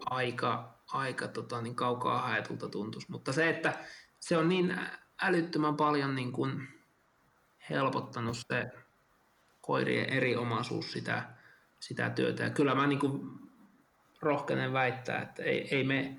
[0.05, 3.11] aika, aika tota, niin kaukaa haetulta tuntuisi.
[3.11, 3.79] Mutta se, että
[4.21, 4.77] se on niin
[5.23, 6.69] älyttömän paljon niin kuin
[7.71, 8.71] helpottanut se
[9.61, 11.23] koirien eri omaisuus sitä,
[11.81, 12.43] sitä työtä.
[12.43, 13.43] Ja kyllä mä niin kuin
[14.21, 16.17] rohkenen väittää, että ei, ei me,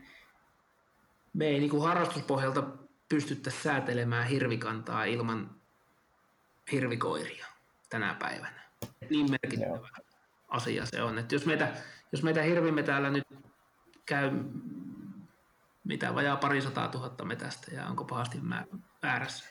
[1.33, 2.63] me ei niin harrastuspohjalta
[3.09, 5.49] pystyttäisi säätelemään hirvikantaa ilman,
[6.71, 7.45] hirvikoiria
[7.89, 8.63] tänä päivänä.
[9.09, 9.87] Niin merkittävä Joo.
[10.47, 11.17] asia se on.
[11.17, 11.67] Että jos meitä,
[12.11, 13.27] jos meitä hirvimme täällä nyt
[14.05, 14.31] käy
[15.83, 18.37] mitä vajaa pari sataa tuhatta metästä ja onko pahasti
[19.03, 19.45] väärässä?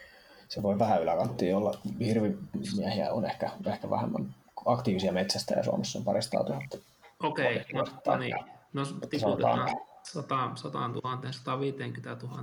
[0.48, 1.78] Se voi vähän yläkanttia olla.
[2.00, 4.34] Hirvimiehiä on ehkä, ehkä vähemmän
[4.66, 6.78] aktiivisia metsästä ja Suomessa on parista tuhatta.
[7.22, 8.36] Okei, okay, no, no niin.
[8.72, 12.42] No tiputetaan 100, 100 000, 150 000.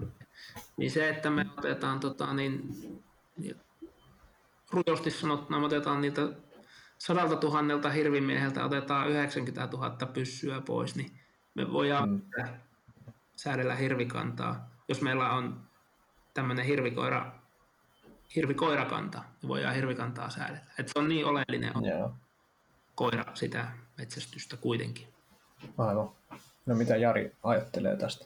[0.78, 2.70] Niin se, että me otetaan tota, niin,
[4.72, 6.22] rujosti sanottuna, me otetaan niitä
[6.98, 11.20] sadalta tuhannelta hirvimieheltä otetaan 90 000 pyssyä pois, niin
[11.56, 12.22] me voidaan mm.
[13.36, 14.70] säädellä hirvikantaa.
[14.88, 15.62] Jos meillä on
[16.34, 17.32] tämmöinen hirvikoira,
[18.36, 20.72] hirvikoirakanta, niin voidaan hirvikantaa säädellä.
[20.80, 22.12] Et se on niin oleellinen on yeah.
[22.96, 25.08] koira sitä metsästystä kuitenkin.
[25.78, 26.19] Aivan.
[26.70, 28.26] No mitä Jari ajattelee tästä?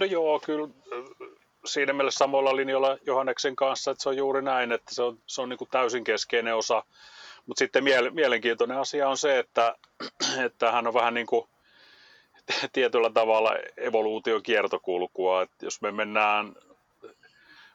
[0.00, 0.68] No joo, kyllä
[1.64, 5.42] siinä mielessä samalla linjalla Johanneksen kanssa, että se on juuri näin, että se on, se
[5.42, 6.84] on niin kuin täysin keskeinen osa.
[7.46, 9.76] Mutta sitten mielenkiintoinen asia on se, että,
[10.46, 11.48] että hän on vähän niin kuin
[12.72, 15.42] tietyllä tavalla evoluutiokiertokulkua.
[15.42, 16.54] Että jos me mennään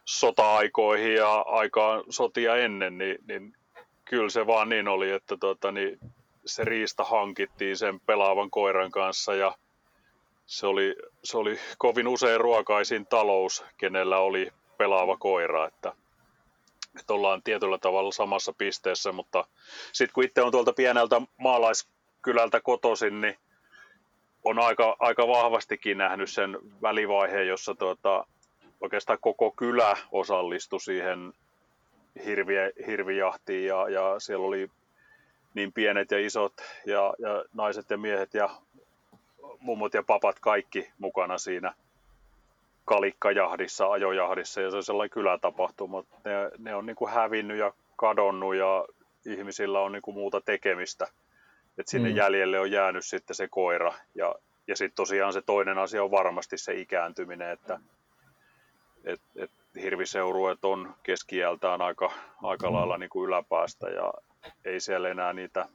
[0.04, 3.56] sota-aikoihin ja aikaan sotia ennen, niin, niin
[4.04, 5.98] kyllä se vaan niin oli, että tota, niin
[6.46, 9.54] se riista hankittiin sen pelaavan koiran kanssa ja
[10.46, 15.92] se oli, se oli kovin usein ruokaisin talous, kenellä oli pelaava koira, että,
[17.00, 19.44] että ollaan tietyllä tavalla samassa pisteessä, mutta
[19.92, 23.38] sitten kun itse on tuolta pieneltä maalaiskylältä kotoisin, niin
[24.44, 28.26] on aika, aika vahvastikin nähnyt sen välivaiheen, jossa tuota,
[28.80, 31.32] oikeastaan koko kylä osallistui siihen
[32.24, 34.70] hirviä, hirvijahtiin ja, ja siellä oli
[35.54, 36.52] niin pienet ja isot
[36.86, 38.50] ja, ja naiset ja miehet ja
[39.60, 41.74] mummot ja papat kaikki mukana siinä
[42.84, 46.04] kalikkajahdissa, ajojahdissa ja se on sellainen kylätapahtuma.
[46.24, 48.84] Ne, ne on niin kuin hävinnyt ja kadonnut ja
[49.26, 51.06] ihmisillä on niin kuin muuta tekemistä.
[51.78, 52.16] Et sinne mm.
[52.16, 54.34] jäljelle on jäänyt sitten se koira ja,
[54.66, 57.80] ja sitten tosiaan se toinen asia on varmasti se ikääntyminen, että
[59.04, 59.50] et, et
[59.82, 64.12] hirviseurueet on keskiältään aika, aika lailla niin kuin yläpäästä ja
[64.64, 65.68] ei siellä enää niitä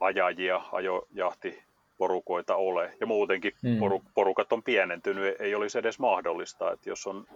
[0.00, 1.62] ajajia, ajojahti
[1.98, 2.96] porukoita ole.
[3.00, 3.78] Ja muutenkin mm.
[4.14, 6.72] porukat on pienentynyt, ei olisi edes mahdollista.
[6.72, 7.26] Että jos on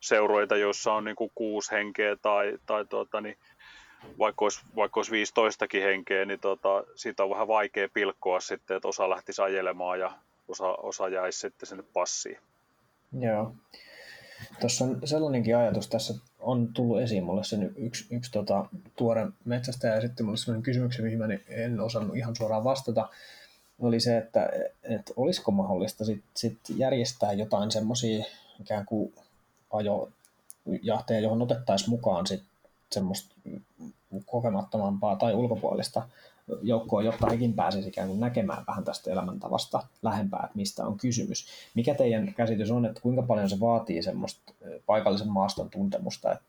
[0.00, 3.36] seuroita, joissa on niin kuin kuusi henkeä tai, tai tuota, niin
[4.18, 8.88] vaikka olisi, vaikka olisi 15 henkeä, niin tuota, siitä on vähän vaikea pilkkoa sitten, että
[8.88, 10.12] osa lähtisi ajelemaan ja
[10.48, 12.38] osa, osa jäisi sitten sinne passiin.
[13.20, 13.54] Joo.
[14.60, 18.64] Tuossa on sellainenkin ajatus tässä, on tullut esiin mulle sen yksi, yksi tota,
[18.96, 23.08] tuore metsästäjä ja sitten mulle sellainen kysymys, mihin mä en osannut ihan suoraan vastata,
[23.80, 24.50] oli se, että,
[24.82, 28.24] että olisiko mahdollista sit, sit järjestää jotain semmoisia
[28.60, 29.14] ikään kuin
[29.72, 32.42] ajojahteja, johon otettaisiin mukaan sit
[32.92, 33.34] semmoista
[34.26, 36.02] kokemattomampaa tai ulkopuolista
[36.62, 41.46] joukkoa, jotta hekin pääsisi ikään kuin näkemään vähän tästä elämäntavasta lähempää, että mistä on kysymys.
[41.74, 44.52] Mikä teidän käsitys on, että kuinka paljon se vaatii semmoista
[44.86, 46.44] paikallisen maaston tuntemusta, että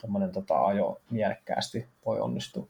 [0.00, 2.66] tuommoinen tota, ajo mielekkäästi voi onnistua?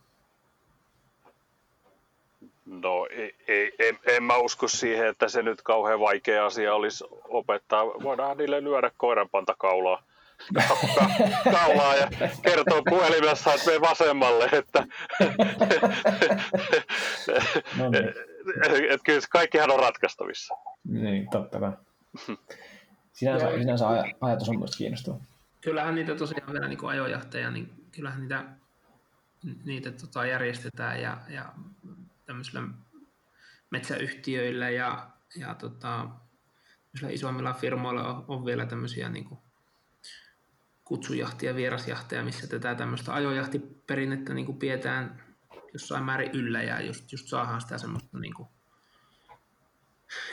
[2.67, 7.05] No ei, ei, en, en mä usko siihen, että se nyt kauhean vaikea asia olisi
[7.29, 7.85] opettaa.
[7.87, 10.03] Voidaan niille lyödä koiranpanta kaulaa,
[11.61, 12.09] kaulaa ja
[12.43, 14.87] kertoo puhelimessa, että me vasemmalle, että
[17.79, 18.09] no niin.
[18.91, 20.55] et, kyllä kaikkihan on ratkaistavissa.
[20.85, 21.73] Niin, totta kai.
[23.13, 23.89] Sinänsä, sinänsä
[24.21, 25.17] ajatus on myös kiinnostava.
[25.61, 28.45] Kyllähän niitä tosiaan vielä niin ajojahteja, niin kyllähän niitä,
[29.65, 31.53] niitä tota järjestetään ja, ja
[32.27, 32.63] tämmöisillä
[33.71, 36.09] metsäyhtiöillä ja, ja tota,
[37.11, 39.41] isommilla firmoilla on, on vielä tämmöisiä niin kuin
[40.85, 45.25] kutsujahtia, vierasjahteja, missä tätä tämmöistä ajojahtiperinnettä niin kuin pidetään
[45.73, 48.49] jossain määrin yllä ja just, just saadaan sitä semmoista niin kuin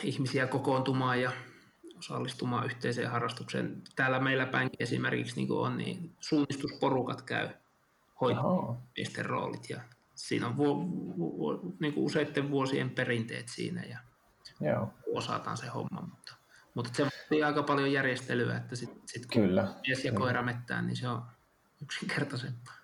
[0.02, 1.32] ihmisiä kokoontumaan ja
[1.98, 3.82] osallistumaan yhteiseen harrastukseen.
[3.96, 7.48] Täällä meillä päin esimerkiksi niin kuin on, niin suunnistusporukat käy
[8.20, 8.78] hoitamaan
[9.22, 9.80] roolit ja
[10.22, 10.76] siinä on vu,
[11.18, 13.98] vu, vu, niin kuin useiden vuosien perinteet siinä ja
[14.60, 14.88] Joo.
[15.14, 16.34] osataan se homma, mutta,
[16.74, 19.68] mutta se vaatii aika paljon järjestelyä, että sitten sit kun Kyllä.
[19.86, 21.22] mies ja koira mettään, niin se on
[21.82, 22.74] yksinkertaisempaa.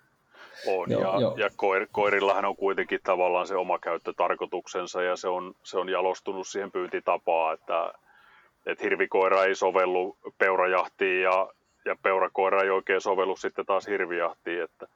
[0.67, 1.37] On, joo, ja, joo.
[1.37, 6.47] ja koir, koirillahan on kuitenkin tavallaan se oma käyttötarkoituksensa ja se on, se on jalostunut
[6.47, 7.93] siihen pyyntitapaan, että,
[8.65, 11.49] että hirvikoira ei sovellu peurajahtiin ja,
[11.85, 14.87] ja peurakoira ei oikein sovellu sitten taas hirvijahtiin, että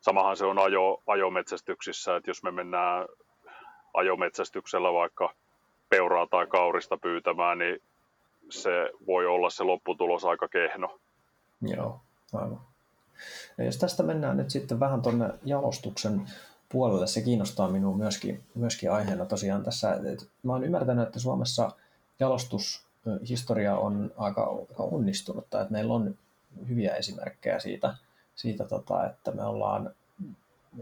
[0.00, 3.06] samahan se on ajo, ajometsästyksissä, että jos me mennään
[3.94, 5.34] ajometsästyksellä vaikka
[5.88, 7.82] peuraa tai kaurista pyytämään, niin
[8.50, 10.98] se voi olla se lopputulos aika kehno.
[11.62, 12.00] Joo,
[12.32, 12.60] aivan.
[13.58, 16.26] Ja jos tästä mennään nyt sitten vähän tuonne jalostuksen
[16.68, 19.92] puolelle, se kiinnostaa minua myöskin, myöskin aiheena tosiaan tässä.
[20.12, 21.70] että mä oon ymmärtänyt, että Suomessa
[22.20, 26.18] jalostushistoria on aika, aika onnistunutta, että meillä on
[26.68, 27.94] hyviä esimerkkejä siitä,
[28.38, 29.94] siitä tota, että me ollaan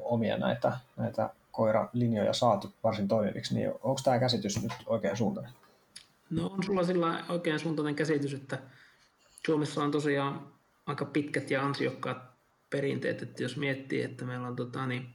[0.01, 5.53] omia näitä, näitä koiralinjoja saatu varsin toimiviksi, niin onko tämä käsitys nyt oikein suuntainen?
[6.31, 8.59] No on sulla sillä oikein suuntainen käsitys, että
[9.47, 10.53] Suomessa on tosiaan
[10.87, 12.19] aika pitkät ja ansiokkaat
[12.71, 15.15] perinteet, että jos miettii, että meillä on tota, niin,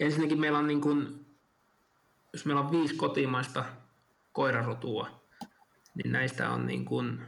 [0.00, 1.26] ensinnäkin meillä on niin kuin,
[2.32, 3.64] jos meillä on viisi kotimaista
[4.32, 5.20] koirarotua,
[5.94, 7.22] niin näistä on niin kuin,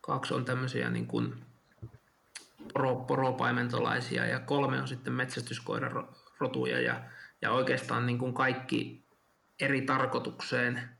[0.00, 1.47] kaksi on tämmöisiä niin kuin
[2.72, 7.00] poro, poropaimentolaisia ja kolme on sitten metsästyskoirarotuja ja,
[7.42, 9.04] ja oikeastaan niin kuin kaikki
[9.60, 10.98] eri tarkoitukseen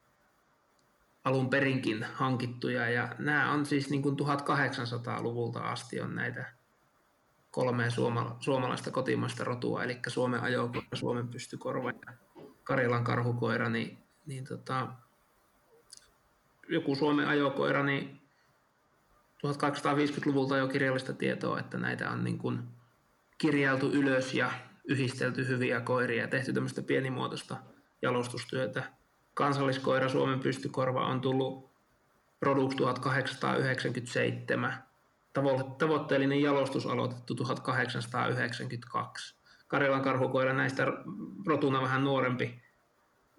[1.25, 2.89] alun perinkin hankittuja.
[2.89, 6.53] Ja nämä on siis niin kuin 1800-luvulta asti on näitä
[7.51, 12.13] kolmea suoma, suomalaista kotimaista rotua, eli Suomen ajokoira, Suomen pystykorva ja
[12.65, 14.89] Karjalan karhukoira, niin, niin tota,
[16.69, 18.21] joku Suomen ajokoira, niin
[19.47, 22.59] 1850-luvulta jo kirjallista tietoa, että näitä on niin kuin
[23.39, 24.51] kirjailtu ylös ja
[24.89, 27.57] yhdistelty hyviä koiria ja tehty tämmöistä pienimuotoista
[28.03, 28.83] jalostustyötä.
[29.35, 31.71] Kansalliskoira Suomen pystykorva on tullut
[32.41, 34.75] Produks 1897.
[35.79, 39.35] Tavoitteellinen jalostus aloitettu 1892.
[39.69, 40.87] Karjalan karhukoira näistä
[41.47, 42.63] rotuna vähän nuorempi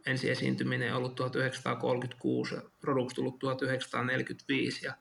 [0.05, 4.93] ensi esiintyminen on ollut 1936, Produks tullut 1945 ja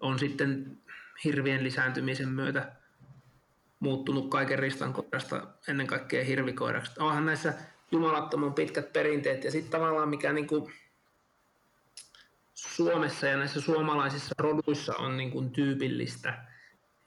[0.00, 0.78] on sitten
[1.24, 2.72] hirvien lisääntymisen myötä
[3.80, 6.92] muuttunut kaiken ristan koirasta ennen kaikkea hirvikoiraksi.
[6.98, 7.54] Onhan näissä
[7.92, 10.72] jumalattoman pitkät perinteet ja sitten tavallaan mikä niin kuin
[12.54, 16.44] Suomessa ja näissä suomalaisissa roduissa on niin kuin tyypillistä,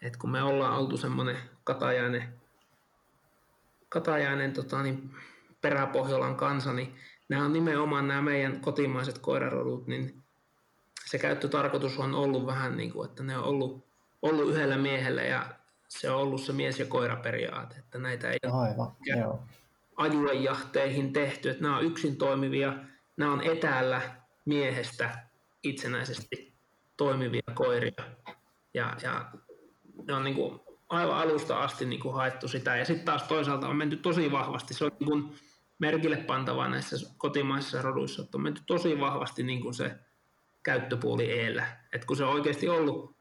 [0.02, 2.34] että kun me ollaan oltu semmoinen katajainen,
[3.90, 5.16] katajainen tota, niin
[5.62, 6.96] peräpohjolan kansa, niin
[7.30, 10.21] nämä on nimenomaan nämä meidän kotimaiset koirarodut, niin
[11.06, 13.86] se käyttötarkoitus on ollut vähän niin kuin, että ne on ollut,
[14.22, 15.46] ollut yhdellä miehellä ja
[15.88, 19.44] se on ollut se mies- ja koiraperiaate, että näitä ei Aivan, joo.
[19.98, 22.74] ajuejahteihin tehty, että nämä on yksin toimivia,
[23.18, 24.02] nämä on etäällä
[24.46, 25.18] miehestä
[25.64, 26.54] itsenäisesti
[26.98, 28.04] toimivia koiria.
[28.74, 29.32] Ja, ja
[30.08, 30.60] ne on niin kuin
[30.90, 32.78] aivan alusta asti niin kuin haettu sitä.
[32.78, 35.36] Ja sitten taas toisaalta on menty tosi vahvasti, se on niin kuin
[35.80, 39.96] merkille pantavaa näissä kotimaisissa roduissa, että on menty tosi vahvasti niin kuin se
[40.64, 41.66] käyttöpuoli eellä.
[41.94, 43.16] Et kun se on oikeasti ollut,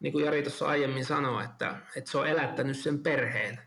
[0.00, 3.60] niin kuin Jari tuossa aiemmin sanoi, että, että se on elättänyt sen perheen,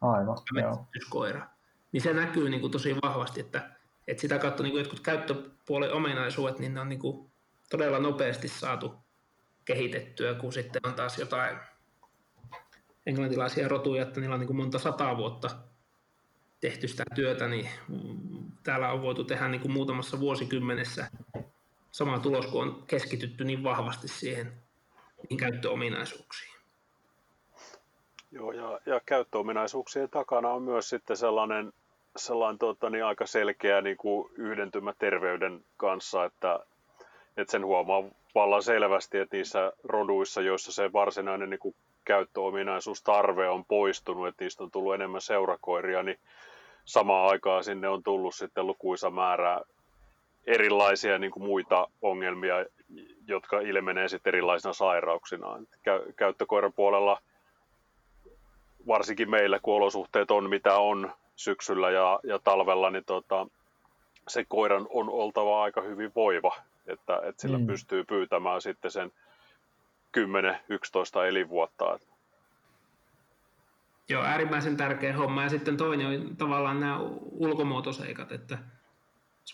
[0.00, 0.86] Aivan, joo.
[1.10, 1.46] koira,
[1.92, 3.70] niin se näkyy niin kuin tosi vahvasti, että,
[4.08, 7.30] että sitä kautta niin kuin jotkut käyttöpuolen ominaisuudet, niin ne on niin kuin
[7.70, 8.94] todella nopeasti saatu
[9.64, 11.56] kehitettyä, kun sitten on taas jotain
[13.06, 15.50] englantilaisia rotuja, että niillä on niin kuin monta sataa vuotta
[16.60, 17.68] tehty sitä työtä, niin
[18.62, 21.10] täällä on voitu tehdä niin kuin muutamassa vuosikymmenessä
[21.96, 24.52] sama tulos, kun on keskitytty niin vahvasti siihen
[25.30, 26.54] niin käyttöominaisuuksiin.
[28.30, 31.72] Joo, ja, ja käyttöominaisuuksien takana on myös sitten sellainen,
[32.16, 36.60] sellainen tota, niin aika selkeä niin kuin yhdentymä terveyden kanssa, että,
[37.36, 38.02] että sen huomaa
[38.34, 44.64] vallan selvästi, että niissä roduissa, joissa se varsinainen niin kuin käyttöominaisuustarve on poistunut, että niistä
[44.64, 46.18] on tullut enemmän seurakoiria, niin
[46.84, 49.60] samaan aikaan sinne on tullut sitten lukuisa määrä
[50.46, 52.54] erilaisia niin kuin muita ongelmia,
[53.26, 55.46] jotka ilmenee sitten erilaisina sairauksina.
[56.16, 57.22] Käyttökoiran puolella,
[58.86, 63.46] varsinkin meillä, kun olosuhteet on mitä on syksyllä ja, ja talvella, niin tota,
[64.28, 66.56] se koiran on oltava aika hyvin voiva,
[66.86, 67.66] että, että sillä mm.
[67.66, 69.12] pystyy pyytämään sitten sen
[70.18, 70.20] 10-11
[71.28, 71.98] elinvuotta.
[74.08, 75.42] Joo, äärimmäisen tärkeä homma.
[75.42, 78.58] Ja sitten toinen on tavallaan nämä ulkomuotoseikat, että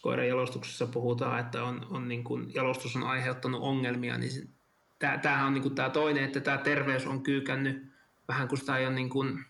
[0.00, 4.54] koiran jalostuksessa puhutaan, että on, on niin kuin, jalostus on aiheuttanut ongelmia, niin
[4.98, 7.92] tämähän on niin kuin tämä toinen, että tämä terveys on kyykännyt
[8.28, 9.44] vähän kuin sitä ei ole niin kuin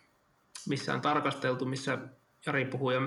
[0.68, 1.98] missään tarkasteltu, missä
[2.46, 3.00] Jari puhui, ja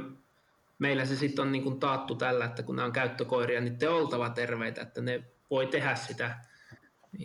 [0.79, 3.89] meillä se sitten on niin kuin taattu tällä, että kun nämä on käyttökoiria, niin te
[3.89, 6.39] oltava terveitä, että ne voi tehdä sitä,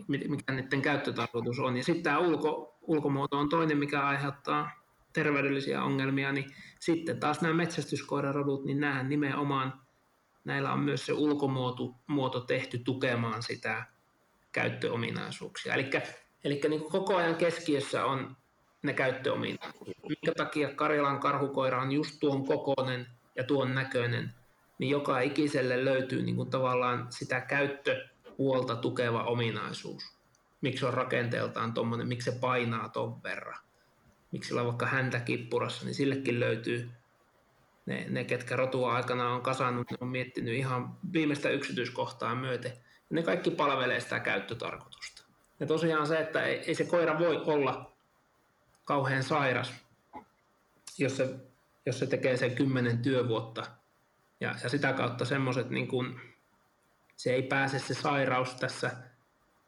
[0.09, 1.77] mikä niiden käyttötarkoitus on.
[1.77, 4.71] Ja sitten tämä ulko, ulkomuoto on toinen, mikä aiheuttaa
[5.13, 9.81] terveydellisiä ongelmia, niin sitten taas nämä metsästyskoirarodut, niin nämähän nimenomaan
[10.45, 13.85] näillä on myös se ulkomuoto muoto tehty tukemaan sitä
[14.53, 15.75] käyttöominaisuuksia.
[15.75, 15.91] Eli,
[16.45, 18.37] eli niin koko ajan keskiössä on
[18.83, 19.97] ne käyttöominaisuudet.
[20.09, 24.35] Minkä takia Karjalan karhukoira on just tuon kokoinen ja tuon näköinen,
[24.79, 30.03] niin joka ikiselle löytyy niin kuin tavallaan sitä käyttöpuolta tukeva ominaisuus.
[30.61, 33.59] miksi on rakenteeltaan tuommoinen, miksi se painaa ton verran.
[34.33, 36.91] Miksi sillä on vaikka häntä kippurassa, niin sillekin löytyy
[37.87, 42.73] ne, ne ketkä rotua aikana on kasannut, ne on miettinyt ihan viimeistä yksityiskohtaa myöten.
[43.11, 45.23] Ne kaikki palvelee sitä käyttötarkoitusta.
[45.61, 47.93] Ja tosiaan se, että ei, ei se koira voi olla
[48.85, 49.73] kauhean sairas,
[50.99, 51.35] jos se,
[51.87, 53.67] jos se tekee sen kymmenen työvuotta.
[54.41, 56.21] Ja, ja sitä kautta semmoiset, niin kun,
[57.17, 58.91] se ei pääse se sairaus tässä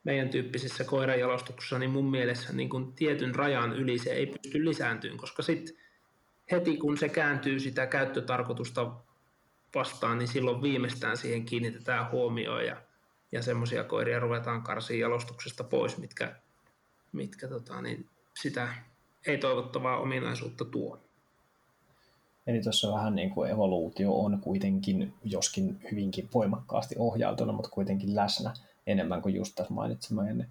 [0.05, 5.17] meidän tyyppisessä koirajalostuksessa, niin mun mielessä niin kun tietyn rajan yli se ei pysty lisääntyyn,
[5.17, 5.77] koska sitten
[6.53, 8.93] heti kun se kääntyy sitä käyttötarkoitusta
[9.75, 12.77] vastaan, niin silloin viimeistään siihen kiinnitetään huomioon ja,
[13.33, 16.35] ja semmoisia koiria ruvetaan karsiin jalostuksesta pois, mitkä,
[17.13, 18.09] mitkä tota, niin
[18.43, 18.69] sitä
[19.27, 21.01] ei-toivottavaa ominaisuutta tuo.
[22.47, 28.55] Eli tuossa vähän niin kuin evoluutio on kuitenkin, joskin hyvinkin voimakkaasti ohjautuna, mutta kuitenkin läsnä
[28.87, 30.45] enemmän kuin just tässä mainitsemani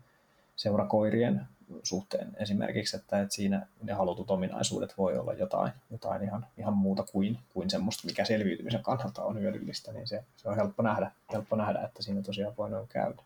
[0.56, 1.47] seurakoirien
[1.84, 7.03] suhteen esimerkiksi, että, että siinä ne halutut ominaisuudet voi olla jotain, jotain ihan, ihan muuta
[7.03, 11.55] kuin, kuin semmoista, mikä selviytymisen kannalta on hyödyllistä, niin se, se on helppo nähdä, helppo
[11.55, 13.22] nähdä, että siinä tosiaan voi noin käydä.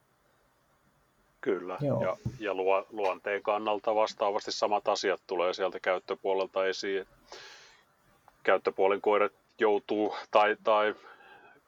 [1.41, 2.03] Kyllä, Joo.
[2.03, 7.07] ja, ja luo, luonteen kannalta vastaavasti samat asiat tulee sieltä käyttöpuolelta esiin.
[8.43, 10.95] Käyttöpuolen koirat joutuu, tai, tai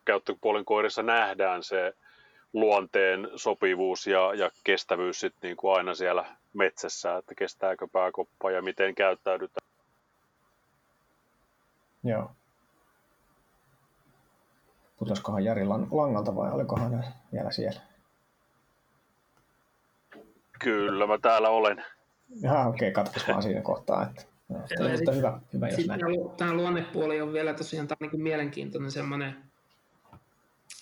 [0.05, 1.93] käyttöpuolen koirissa nähdään se
[2.53, 8.61] luonteen sopivuus ja, ja kestävyys sit niin kuin aina siellä metsässä, että kestääkö pääkoppa ja
[8.61, 9.67] miten käyttäydytään.
[12.03, 12.31] Joo.
[14.97, 17.81] Putoskohan Jari langalta vai olikohan ne vielä siellä?
[20.59, 21.85] Kyllä, mä täällä olen.
[22.41, 24.03] Jaha, okei, okay, katkes vaan siinä kohtaa.
[24.03, 26.01] Että, no, ja sit, hyvä, hyvä jos näin.
[26.37, 29.35] Tämä luonnepuoli on vielä tosiaan tämä on niin mielenkiintoinen semmoinen,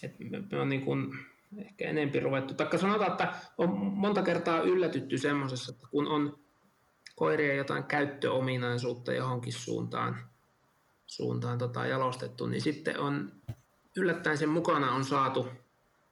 [0.04, 1.12] että me, me on niin kuin,
[1.58, 2.54] ehkä enempi ruvettu.
[2.54, 6.40] Taikka sanotaan, että on monta kertaa yllätytty semmoisessa, että kun on
[7.16, 10.18] koiria jotain käyttöominaisuutta johonkin suuntaan,
[11.06, 13.32] suuntaan tota jalostettu, niin sitten on
[13.96, 15.48] yllättäen sen mukana on saatu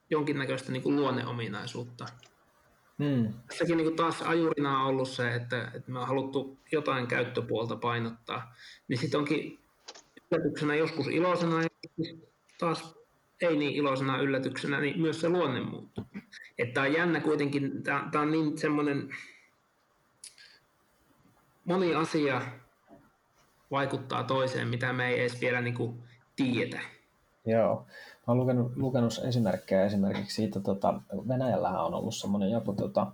[0.09, 2.05] jonkinnäköistä niin kuin luonneominaisuutta.
[3.03, 3.33] Hmm.
[3.47, 7.75] Tässäkin niin kuin taas ajurina on ollut se, että, että me on haluttu jotain käyttöpuolta
[7.75, 8.55] painottaa,
[8.87, 9.59] niin sitten onkin
[10.31, 11.69] yllätyksenä joskus iloisena ja
[12.59, 12.95] taas
[13.43, 16.03] ei niin iloisena yllätyksenä, niin myös se luonne muuttuu.
[16.57, 19.09] Että on jännä kuitenkin, tämä on niin semmoinen,
[21.65, 22.41] moni asia
[23.71, 26.03] vaikuttaa toiseen, mitä me ei edes vielä niin kuin.
[27.45, 27.75] Joo.
[28.27, 33.11] Mä olen lukenut, lukenut esimerkkejä esimerkiksi siitä, tota, Venäjällähän on ollut semmoinen joku tota,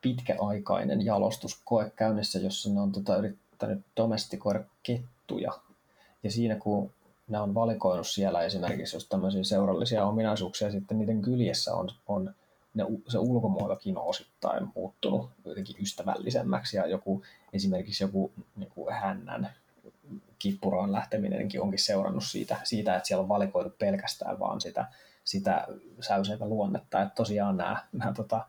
[0.00, 5.52] pitkäaikainen jalostuskoe käynnissä, jossa ne on tota, yrittänyt domestikoida kettuja.
[6.22, 6.90] Ja siinä kun
[7.32, 12.34] ne on valikoinut siellä esimerkiksi jos tämmöisiä seurallisia ominaisuuksia, sitten niiden kyljessä on, on
[12.74, 17.22] ne, se ulkomuotokin on osittain muuttunut jotenkin ystävällisemmäksi ja joku,
[17.52, 19.50] esimerkiksi joku niin kuin hännän
[20.38, 24.86] kippuraan lähteminenkin onkin seurannut siitä, siitä, että siellä on valikoitu pelkästään vaan sitä,
[25.24, 25.68] sitä
[26.00, 28.46] säyseitä luonnetta, että tosiaan nämä, nämä tota,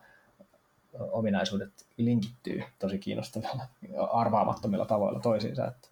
[0.98, 3.66] ominaisuudet linkittyy tosi kiinnostavilla,
[4.12, 5.88] arvaamattomilla tavoilla toisiinsa, että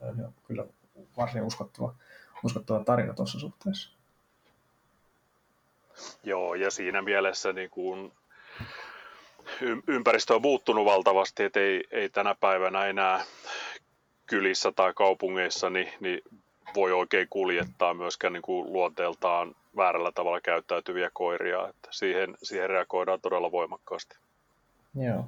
[0.47, 0.65] kyllä
[1.17, 1.95] varsin uskottava
[2.45, 3.91] uskottava tarina tuossa suhteessa.
[6.25, 8.13] Joo, ja siinä mielessä niin kuin
[9.87, 13.25] ympäristö on muuttunut valtavasti, että ei, ei tänä päivänä enää
[14.27, 16.21] kylissä tai kaupungeissa niin, niin
[16.75, 21.69] voi oikein kuljettaa myöskään niin kuin luonteeltaan väärällä tavalla käyttäytyviä koiria.
[21.69, 24.17] Että siihen, siihen reagoidaan todella voimakkaasti.
[24.95, 25.25] Joo.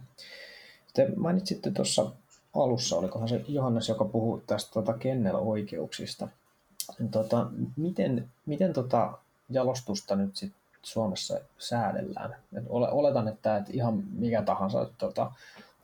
[0.95, 2.11] Te mainitsitte tuossa
[2.55, 6.29] alussa, olikohan se Johannes, joka puhuu tästä tuota kennel-oikeuksista–
[7.11, 9.19] Tota, miten miten tota
[9.51, 12.37] jalostusta nyt sit Suomessa säädellään?
[12.59, 15.33] Et oletan, että et ihan mikä tahansa tota,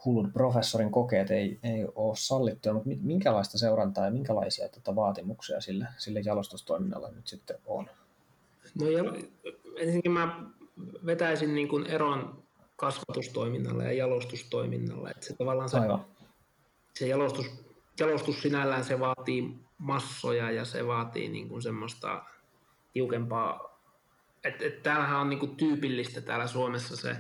[0.05, 5.87] hullut professorin kokeet ei, ei ole sallittuja, mutta minkälaista seurantaa ja minkälaisia tota, vaatimuksia sille,
[5.99, 7.91] sille jalostustoiminnalle nyt sitten on?
[8.81, 8.87] No
[9.77, 10.45] ensinnäkin mä
[11.07, 12.43] vetäisin niin kuin eron
[12.77, 15.11] kasvatustoiminnalle ja jalostustoiminnalle.
[15.11, 15.79] Että se tavallaan se,
[16.95, 17.47] se jalostus,
[18.01, 22.25] jalostus sinällään se vaatii massoja ja se vaatii niin kuin semmoista
[22.93, 23.81] tiukempaa,
[24.45, 27.17] että et täällähän on niin kuin tyypillistä täällä Suomessa se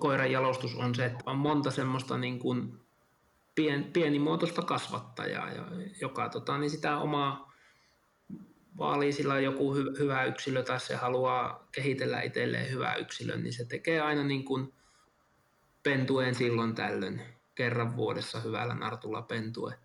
[0.00, 2.80] koiran jalostus on se, että on monta semmoista niin kuin
[3.54, 5.50] pien, pienimuotoista kasvattajaa,
[6.00, 7.52] joka tota, niin sitä omaa
[8.78, 13.64] vaalii sillä joku hy, hyvä yksilö tai se haluaa kehitellä itselleen hyvää yksilön, niin se
[13.64, 14.74] tekee aina niin kuin
[15.82, 17.22] pentueen silloin tällöin
[17.54, 19.78] kerran vuodessa hyvällä nartulla pentue.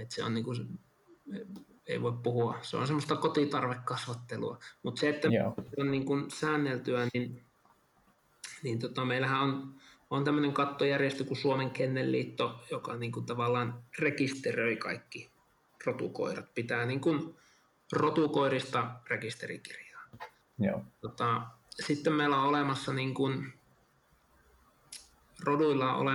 [0.00, 0.80] Et se on niin kuin,
[1.86, 4.58] ei voi puhua, se on semmoista kotitarvekasvattelua.
[4.82, 5.54] Mutta se, että Joo.
[5.78, 7.44] on niin kuin säänneltyä, niin
[8.62, 9.74] niin tota, meillähän on,
[10.10, 15.30] on tämmöinen kattojärjestö kuin Suomen Kennelliitto, joka niin kuin tavallaan rekisteröi kaikki
[15.86, 17.36] rotukoirat, pitää niin kuin
[17.92, 20.02] rotukoirista rekisterikirjaa.
[20.58, 20.84] Joo.
[21.00, 21.42] Tota,
[21.80, 23.52] sitten meillä on olemassa niin kuin
[25.42, 26.12] roduilla ole,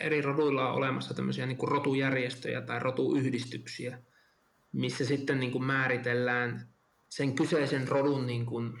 [0.00, 3.98] eri roduilla on olemassa tämmöisiä niin kuin rotujärjestöjä tai rotuyhdistyksiä,
[4.72, 6.68] missä sitten niin kuin määritellään
[7.08, 8.78] sen kyseisen rodun niin kuin,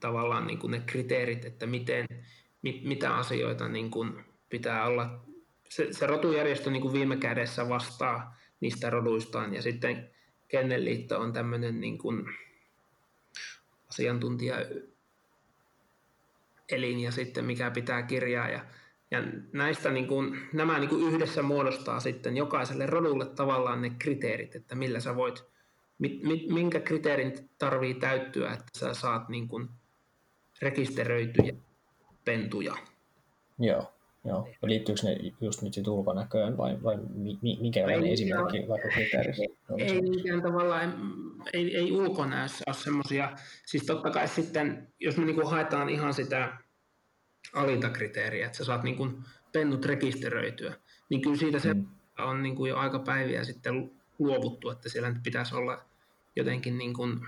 [0.00, 2.06] tavallaan niin kuin ne kriteerit, että miten,
[2.62, 5.24] mit, mitä asioita niin kuin pitää olla.
[5.68, 10.10] Se, se rotujärjestö niin kuin viime kädessä vastaa niistä roduistaan ja sitten
[10.48, 12.24] Kennelliitto on tämmöinen niin kuin
[13.88, 14.56] asiantuntija
[16.68, 18.48] elin ja sitten mikä pitää kirjaa.
[18.48, 18.64] Ja,
[19.10, 24.54] ja näistä niin kuin, nämä niin kuin yhdessä muodostaa sitten jokaiselle rodulle tavallaan ne kriteerit,
[24.54, 25.44] että millä sä voit,
[25.98, 29.68] mit, mit, minkä kriteerin tarvii täyttyä, että sä saat niin kuin
[30.62, 31.52] rekisteröityjä
[32.24, 32.76] pentuja.
[33.58, 33.92] Joo.
[34.24, 34.48] Joo.
[34.62, 39.42] Liittyykö ne just nyt sit ulkonäköön vai, vai mi, minkälainen ei, esimerkki vaikka kriteerissä?
[39.78, 41.12] Ei niinkään tavallaan,
[41.52, 43.36] ei, ei ulkonäössä ole semmoisia.
[43.66, 46.52] Siis totta kai sitten, jos me niinku haetaan ihan sitä
[47.54, 49.08] alintakriteeriä, että sä saat niinku
[49.52, 50.74] pennut rekisteröityä,
[51.08, 51.86] niin kyllä siitä se hmm.
[52.18, 55.84] on niinku jo aika päiviä sitten luovuttu, että siellä nyt pitäisi olla
[56.36, 57.20] jotenkin niin kuin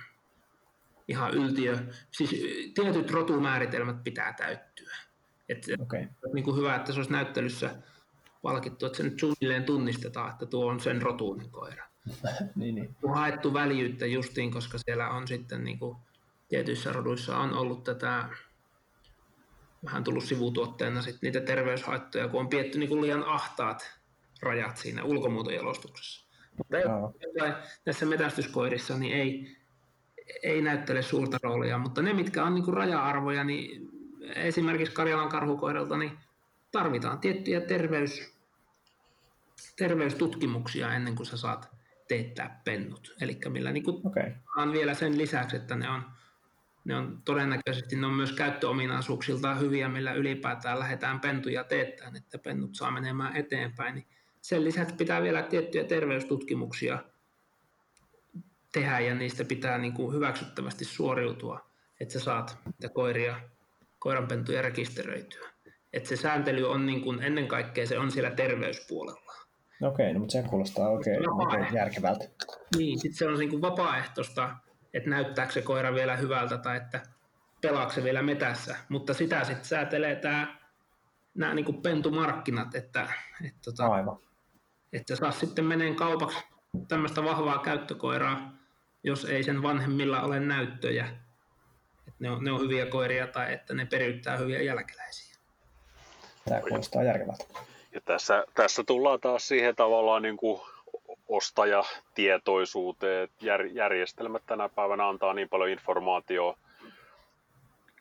[1.08, 1.78] ihan yltiö.
[2.10, 2.30] Siis
[2.74, 4.96] tietyt rotumääritelmät pitää täyttyä.
[5.48, 6.06] Et, okay.
[6.32, 7.74] niin kuin hyvä, että se olisi näyttelyssä
[8.42, 11.84] palkittu, että se nyt suunnilleen tunnistetaan, että tuo on sen rotuinen koira.
[12.56, 12.96] niin, niin.
[13.02, 15.96] On haettu väljyyttä justiin, koska siellä on sitten niin kuin,
[16.48, 18.28] tietyissä roduissa on ollut tätä
[19.84, 23.98] vähän tullut sivutuotteena sit niitä terveyshaittoja, kun on pietty niin kuin liian ahtaat
[24.42, 26.26] rajat siinä ulkomuotojalostuksessa.
[26.56, 26.76] Mutta
[27.86, 29.56] näissä metästyskoirissa niin ei,
[30.42, 33.88] ei näyttele suurta roolia, mutta ne, mitkä on niin kuin raja-arvoja, niin
[34.36, 36.18] esimerkiksi Karjalan karhukoiralta niin
[36.72, 38.34] tarvitaan tiettyjä terveys,
[39.76, 41.74] terveystutkimuksia ennen kuin sä saat
[42.08, 43.14] teettää pennut.
[43.20, 44.32] Eli millä niin kuin okay.
[44.56, 46.02] on vielä sen lisäksi, että ne on,
[46.84, 52.74] ne on todennäköisesti ne on myös käyttöominaisuuksiltaan hyviä, millä ylipäätään lähdetään pentuja teettämään, että pennut
[52.74, 53.94] saa menemään eteenpäin.
[53.94, 54.06] Niin
[54.40, 56.98] sen lisäksi pitää vielä tiettyjä terveystutkimuksia
[58.72, 61.70] tehdä ja niistä pitää niin kuin hyväksyttävästi suoriutua,
[62.00, 62.58] että sä saat
[62.94, 63.40] koiria
[64.04, 65.48] koiranpentuja rekisteröityä.
[65.92, 69.32] Että se sääntely on niin kuin, ennen kaikkea se on siellä terveyspuolella.
[69.82, 72.24] Okei, no, mutta se kuulostaa oikein okay, järkevältä.
[72.76, 74.56] Niin, sitten se on niin kuin vapaaehtoista,
[74.94, 77.02] että näyttääkö se koira vielä hyvältä tai että
[77.60, 78.76] pelaako se vielä metässä.
[78.88, 80.56] Mutta sitä sitten säätelee tämä,
[81.34, 83.08] nämä niin kuin pentumarkkinat, että,
[83.44, 84.18] että, tota, Aivan.
[84.92, 86.44] että saa sitten meneen kaupaksi
[86.88, 88.52] tämmöistä vahvaa käyttökoiraa,
[89.04, 91.23] jos ei sen vanhemmilla ole näyttöjä
[92.18, 95.36] ne on, ne on hyviä koiria tai että ne periyttää hyviä jälkeläisiä.
[96.44, 97.44] Tämä kuulostaa järkevältä.
[97.92, 100.60] Ja tässä, tässä tullaan taas siihen tavallaan niin kuin
[101.28, 103.28] ostajatietoisuuteen.
[103.40, 106.58] Jär, järjestelmät tänä päivänä antaa niin paljon informaatiota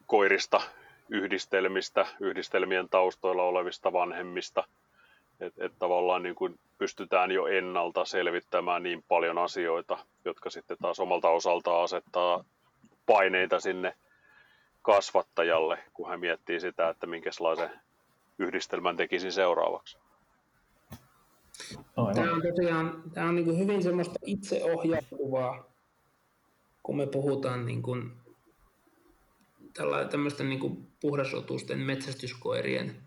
[0.06, 0.62] koirista,
[1.10, 4.64] yhdistelmistä, yhdistelmien taustoilla olevista vanhemmista,
[5.40, 11.00] että et tavallaan niin kuin pystytään jo ennalta selvittämään niin paljon asioita, jotka sitten taas
[11.00, 12.44] omalta osaltaan asettaa
[13.06, 13.98] paineita sinne
[14.82, 17.70] kasvattajalle, kun hän miettii sitä, että minkälaisen
[18.40, 19.98] yhdistelmän tekisin seuraavaksi.
[21.98, 22.16] Aivan.
[22.16, 25.64] Tämä on tosiaan tämä on niin hyvin semmoista itseohjautuvaa,
[26.84, 28.12] kun me puhutaan niin kuin
[30.12, 33.04] tämmöisten niin puhdasotusten metsästyskoirien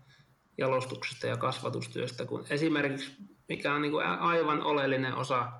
[0.57, 3.11] jalostuksesta ja kasvatustyöstä, kun esimerkiksi
[3.49, 5.51] mikä on niin kuin aivan oleellinen osa,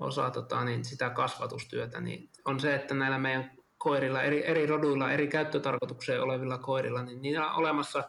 [0.00, 5.12] osa tota, niin sitä kasvatustyötä, niin on se, että näillä meidän koirilla, eri, eri roduilla,
[5.12, 8.08] eri käyttötarkoitukseen olevilla koirilla, niin niillä on olemassa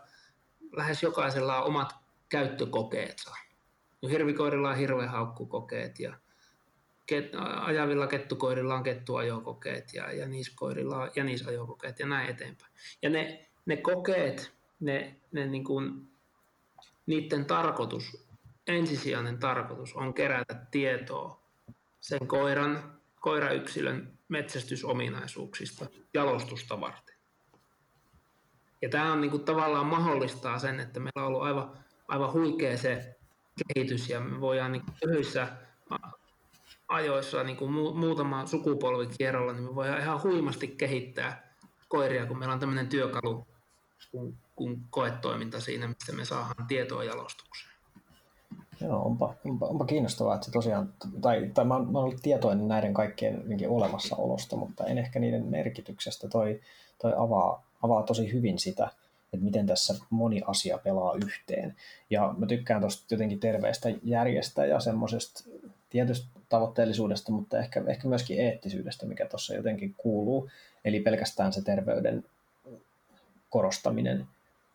[0.78, 1.96] lähes jokaisella on omat
[2.30, 3.36] käyttökokeensa.
[4.10, 6.14] Hirvikoirilla on hirvehaukkukokeet ja
[7.06, 12.72] ket, ajavilla kettukoirilla on kettuajokokeet ja jäniskoirilla on jänisajokokeet ja näin eteenpäin.
[13.02, 16.08] Ja ne, ne kokeet, ne, ne niin kuin,
[17.06, 18.28] niiden tarkoitus,
[18.68, 21.42] ensisijainen tarkoitus on kerätä tietoa
[22.02, 27.16] sen koiran, koirayksilön metsästysominaisuuksista jalostusta varten.
[28.82, 32.78] Ja tämä on niin kuin, tavallaan mahdollistaa sen, että meillä on ollut aivan, aivan huikea
[32.78, 33.16] se
[33.68, 35.48] kehitys ja me voidaan niin yhdessä
[36.88, 41.56] ajoissa niin kuin muutama sukupolvi kierrolla, niin me voidaan ihan huimasti kehittää
[41.88, 43.48] koiria, kun meillä on tämmöinen työkalu
[44.56, 47.71] kuin, koetoiminta siinä, missä me saadaan tietoa jalostukseen.
[48.82, 52.22] Joo, onpa, onpa, onpa kiinnostavaa, että se tosiaan, tai, tai mä, oon, mä oon ollut
[52.22, 56.28] tietoinen näiden kaikkien olemassaolosta, mutta en ehkä niiden merkityksestä.
[56.28, 56.62] Toi,
[57.02, 58.90] toi avaa, avaa tosi hyvin sitä,
[59.34, 61.76] että miten tässä moni asia pelaa yhteen.
[62.10, 65.44] Ja mä tykkään tuosta jotenkin terveestä järjestä ja semmoisesta
[65.90, 70.50] tietystä tavoitteellisuudesta, mutta ehkä, ehkä myöskin eettisyydestä, mikä tuossa jotenkin kuuluu.
[70.86, 72.24] Eli pelkästään se terveyden
[73.50, 74.28] korostaminen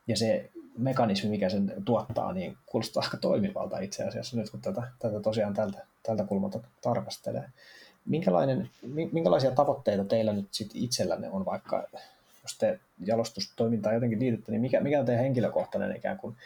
[0.07, 4.83] ja se mekanismi, mikä sen tuottaa, niin kuulostaa aika toimivalta itse asiassa nyt, kun tätä,
[4.99, 7.51] tätä tosiaan tältä, tältä kulmalta tarkastelee.
[8.07, 8.71] Minkälainen,
[9.13, 11.87] minkälaisia tavoitteita teillä nyt sit itsellänne on, vaikka
[12.43, 16.37] jos te jalostustoimintaa jotenkin liitytte, niin mikä, mikä on teidän henkilökohtainen ikään kuin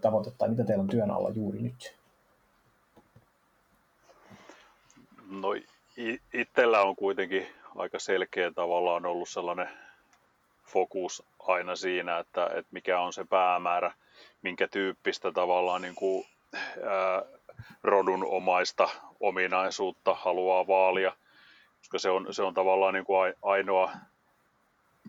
[0.00, 1.94] tavoite tai mitä teillä on työn alla juuri nyt?
[5.30, 5.48] No
[6.32, 9.68] itsellä on kuitenkin aika selkeä tavallaan ollut sellainen
[10.66, 13.92] fokus aina siinä, että, että mikä on se päämäärä,
[14.42, 16.26] minkä tyyppistä tavallaan niin kuin,
[16.84, 17.22] ää,
[17.82, 18.88] rodunomaista
[19.20, 21.12] ominaisuutta haluaa vaalia,
[21.78, 23.90] koska se on, se on tavallaan niin kuin ainoa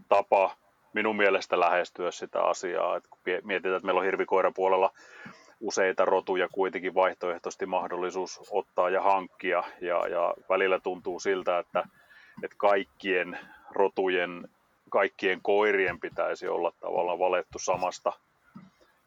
[0.09, 0.55] tapa
[0.93, 2.97] minun mielestä lähestyä sitä asiaa.
[2.97, 4.93] että kun mietitään, että meillä on hirvikoirapuolella
[5.59, 11.83] useita rotuja kuitenkin vaihtoehtoisesti mahdollisuus ottaa ja hankkia, ja, ja välillä tuntuu siltä, että,
[12.43, 13.39] että kaikkien
[13.71, 14.49] rotujen
[14.91, 18.13] kaikkien koirien pitäisi olla tavallaan valettu samasta,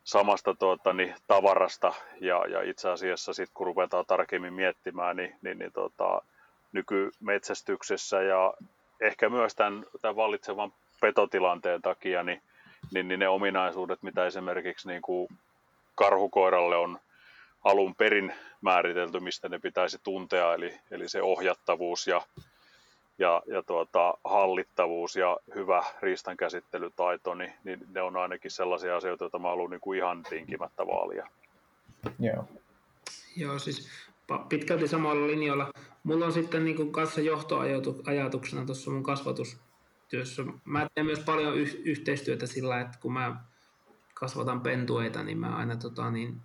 [0.05, 1.93] samasta tuota, niin, tavarasta.
[2.21, 6.23] Ja, ja itse asiassa sitten kun ruvetaan tarkemmin miettimään, niin, niin, niin tota,
[6.73, 8.55] nykymetsästyksessä ja
[9.01, 12.43] ehkä myös tämän, tämän vallitsevan petotilanteen takia, niin,
[12.95, 15.29] niin, niin ne ominaisuudet, mitä esimerkiksi niin kuin
[15.95, 16.99] karhukoiralle on
[17.65, 22.23] alun perin määritelty, mistä ne pitäisi tuntea, eli, eli se ohjattavuus ja
[23.19, 29.39] ja, ja tuota, hallittavuus ja hyvä riistankäsittelytaito, niin, niin ne on ainakin sellaisia asioita, joita
[29.39, 31.29] mä haluan niin kuin ihan tinkimättä vaalia.
[32.19, 32.49] Joo.
[33.37, 33.89] Joo, siis
[34.49, 35.71] pitkälti samalla linjalla.
[36.05, 40.43] Mulla on sitten niin kuin kanssa johtoajatuksena tuossa mun kasvatustyössä.
[40.65, 43.37] Mä teen myös paljon yh- yhteistyötä sillä, että kun mä
[44.15, 46.41] kasvatan pentueita, niin mä aina tota, niin,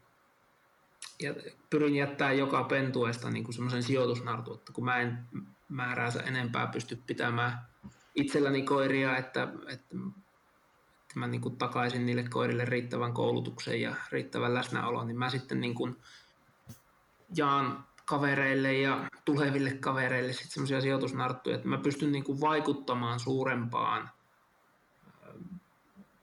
[1.20, 1.34] ja
[1.70, 5.18] pyrin jättää joka pentueesta niin semmoisen sijoitusnartu, että kun mä en
[5.70, 7.66] määräänsä enempää pysty pitämään
[8.16, 9.96] itselläni koiria, että, että,
[11.04, 15.62] että mä niin kuin takaisin niille koirille riittävän koulutuksen ja riittävän läsnäolon, niin mä sitten
[15.62, 15.96] niin kuin
[17.36, 24.10] jaan kavereille ja tuleville kavereille sitten semmoisia sijoitusnarttuja, että mä pystyn niin kuin vaikuttamaan suurempaan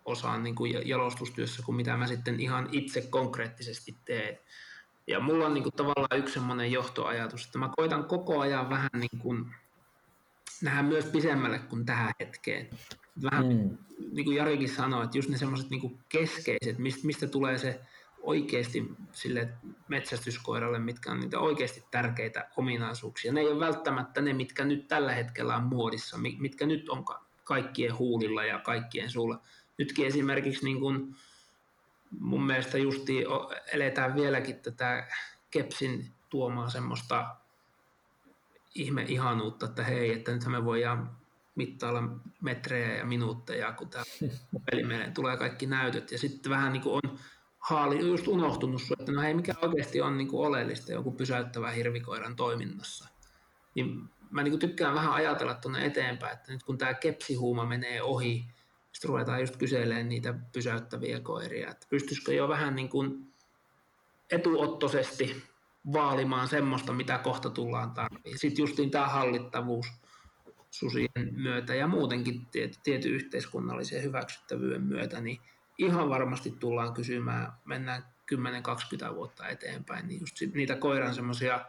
[0.04, 4.38] osaan niin kuin jalostustyössä kuin mitä mä sitten ihan itse konkreettisesti teen.
[5.06, 8.90] Ja mulla on niin kuin tavallaan yksi semmoinen johtoajatus, että mä koitan koko ajan vähän
[8.94, 9.54] niin kuin
[10.62, 12.70] nähdä myös pisemmälle kuin tähän hetkeen.
[13.22, 13.78] Vähän mm.
[14.12, 17.80] niin kuin Jarikin sanoi, että just ne semmoiset niin keskeiset, mistä, tulee se
[18.22, 19.48] oikeasti sille
[19.88, 23.32] metsästyskoiralle, mitkä on niitä oikeasti tärkeitä ominaisuuksia.
[23.32, 27.04] Ne ei ole välttämättä ne, mitkä nyt tällä hetkellä on muodissa, mitkä nyt on
[27.44, 29.40] kaikkien huulilla ja kaikkien suulla.
[29.78, 31.16] Nytkin esimerkiksi niin kuin
[32.10, 33.24] mun mielestä justi
[33.72, 35.06] eletään vieläkin tätä
[35.50, 37.36] Kepsin tuomaa semmoista
[38.74, 41.16] ihme-ihanuutta, että hei, että nyt me voidaan
[41.54, 42.02] mittailla
[42.42, 44.04] metrejä ja minuutteja, kun tämä
[44.70, 46.12] peli menee, tulee kaikki näytöt.
[46.12, 47.18] Ja sitten vähän niin kuin on
[47.58, 52.36] haali, just unohtunut, että no hei, mikä oikeasti on niin kuin oleellista joku pysäyttävä hirvikoiran
[52.36, 53.08] toiminnassa.
[53.74, 58.02] Niin mä niin kuin tykkään vähän ajatella tuonne eteenpäin, että nyt kun tämä kepsihuuma menee
[58.02, 58.44] ohi,
[58.96, 63.32] sitten ruvetaan just kyselemään niitä pysäyttäviä koiria, että pystyisikö jo vähän niin kuin
[64.30, 65.42] etuottoisesti
[65.92, 68.38] vaalimaan semmoista, mitä kohta tullaan tarviin.
[68.38, 69.86] Sitten justiin tämä hallittavuus
[70.70, 75.40] susien myötä ja muutenkin tiety, tiety yhteiskunnallisen hyväksyttävyyden myötä, niin
[75.78, 78.04] ihan varmasti tullaan kysymään, mennään
[79.12, 81.66] 10-20 vuotta eteenpäin, niin just niitä koiran semmoisia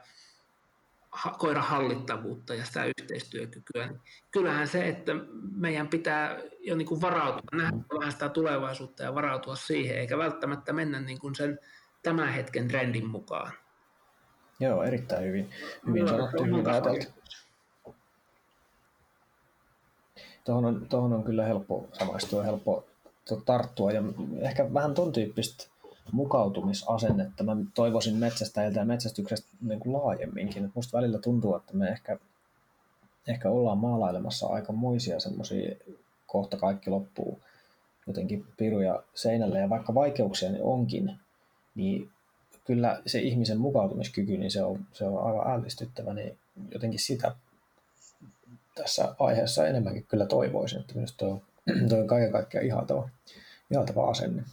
[1.37, 4.01] koiran hallittavuutta ja sitä yhteistyökykyä, niin
[4.31, 5.11] kyllähän se, että
[5.55, 10.73] meidän pitää jo niin kuin varautua, nähdä vähän sitä tulevaisuutta ja varautua siihen, eikä välttämättä
[10.73, 11.59] mennä niin kuin sen
[12.03, 13.51] tämän hetken trendin mukaan.
[14.59, 15.49] Joo, erittäin hyvin,
[15.87, 17.05] hyvin no, sanottu, hyvin ajateltu.
[20.45, 22.87] Tuohon on, tuohon on kyllä helppo samaistua, helppo
[23.45, 24.01] tarttua ja
[24.41, 25.67] ehkä vähän ton tyyppistä
[26.11, 30.65] mukautumisasennetta mä toivoisin metsästäjiltä ja metsästyksestä niin kuin laajemminkin.
[30.65, 32.17] Et musta välillä tuntuu, että me ehkä,
[33.27, 35.75] ehkä ollaan maalailemassa aikamoisia semmoisia
[36.27, 37.39] kohta kaikki loppuu
[38.07, 41.19] jotenkin piruja seinälle ja vaikka vaikeuksia ne onkin,
[41.75, 42.09] niin
[42.65, 46.37] kyllä se ihmisen mukautumiskyky, niin se on, se on aivan ällistyttävä, niin
[46.71, 47.35] jotenkin sitä
[48.75, 51.39] tässä aiheessa enemmänkin kyllä toivoisin, että minusta toi,
[51.89, 53.09] toi on kaiken kaikkiaan ihaltava,
[53.71, 54.43] ihaltava asenne.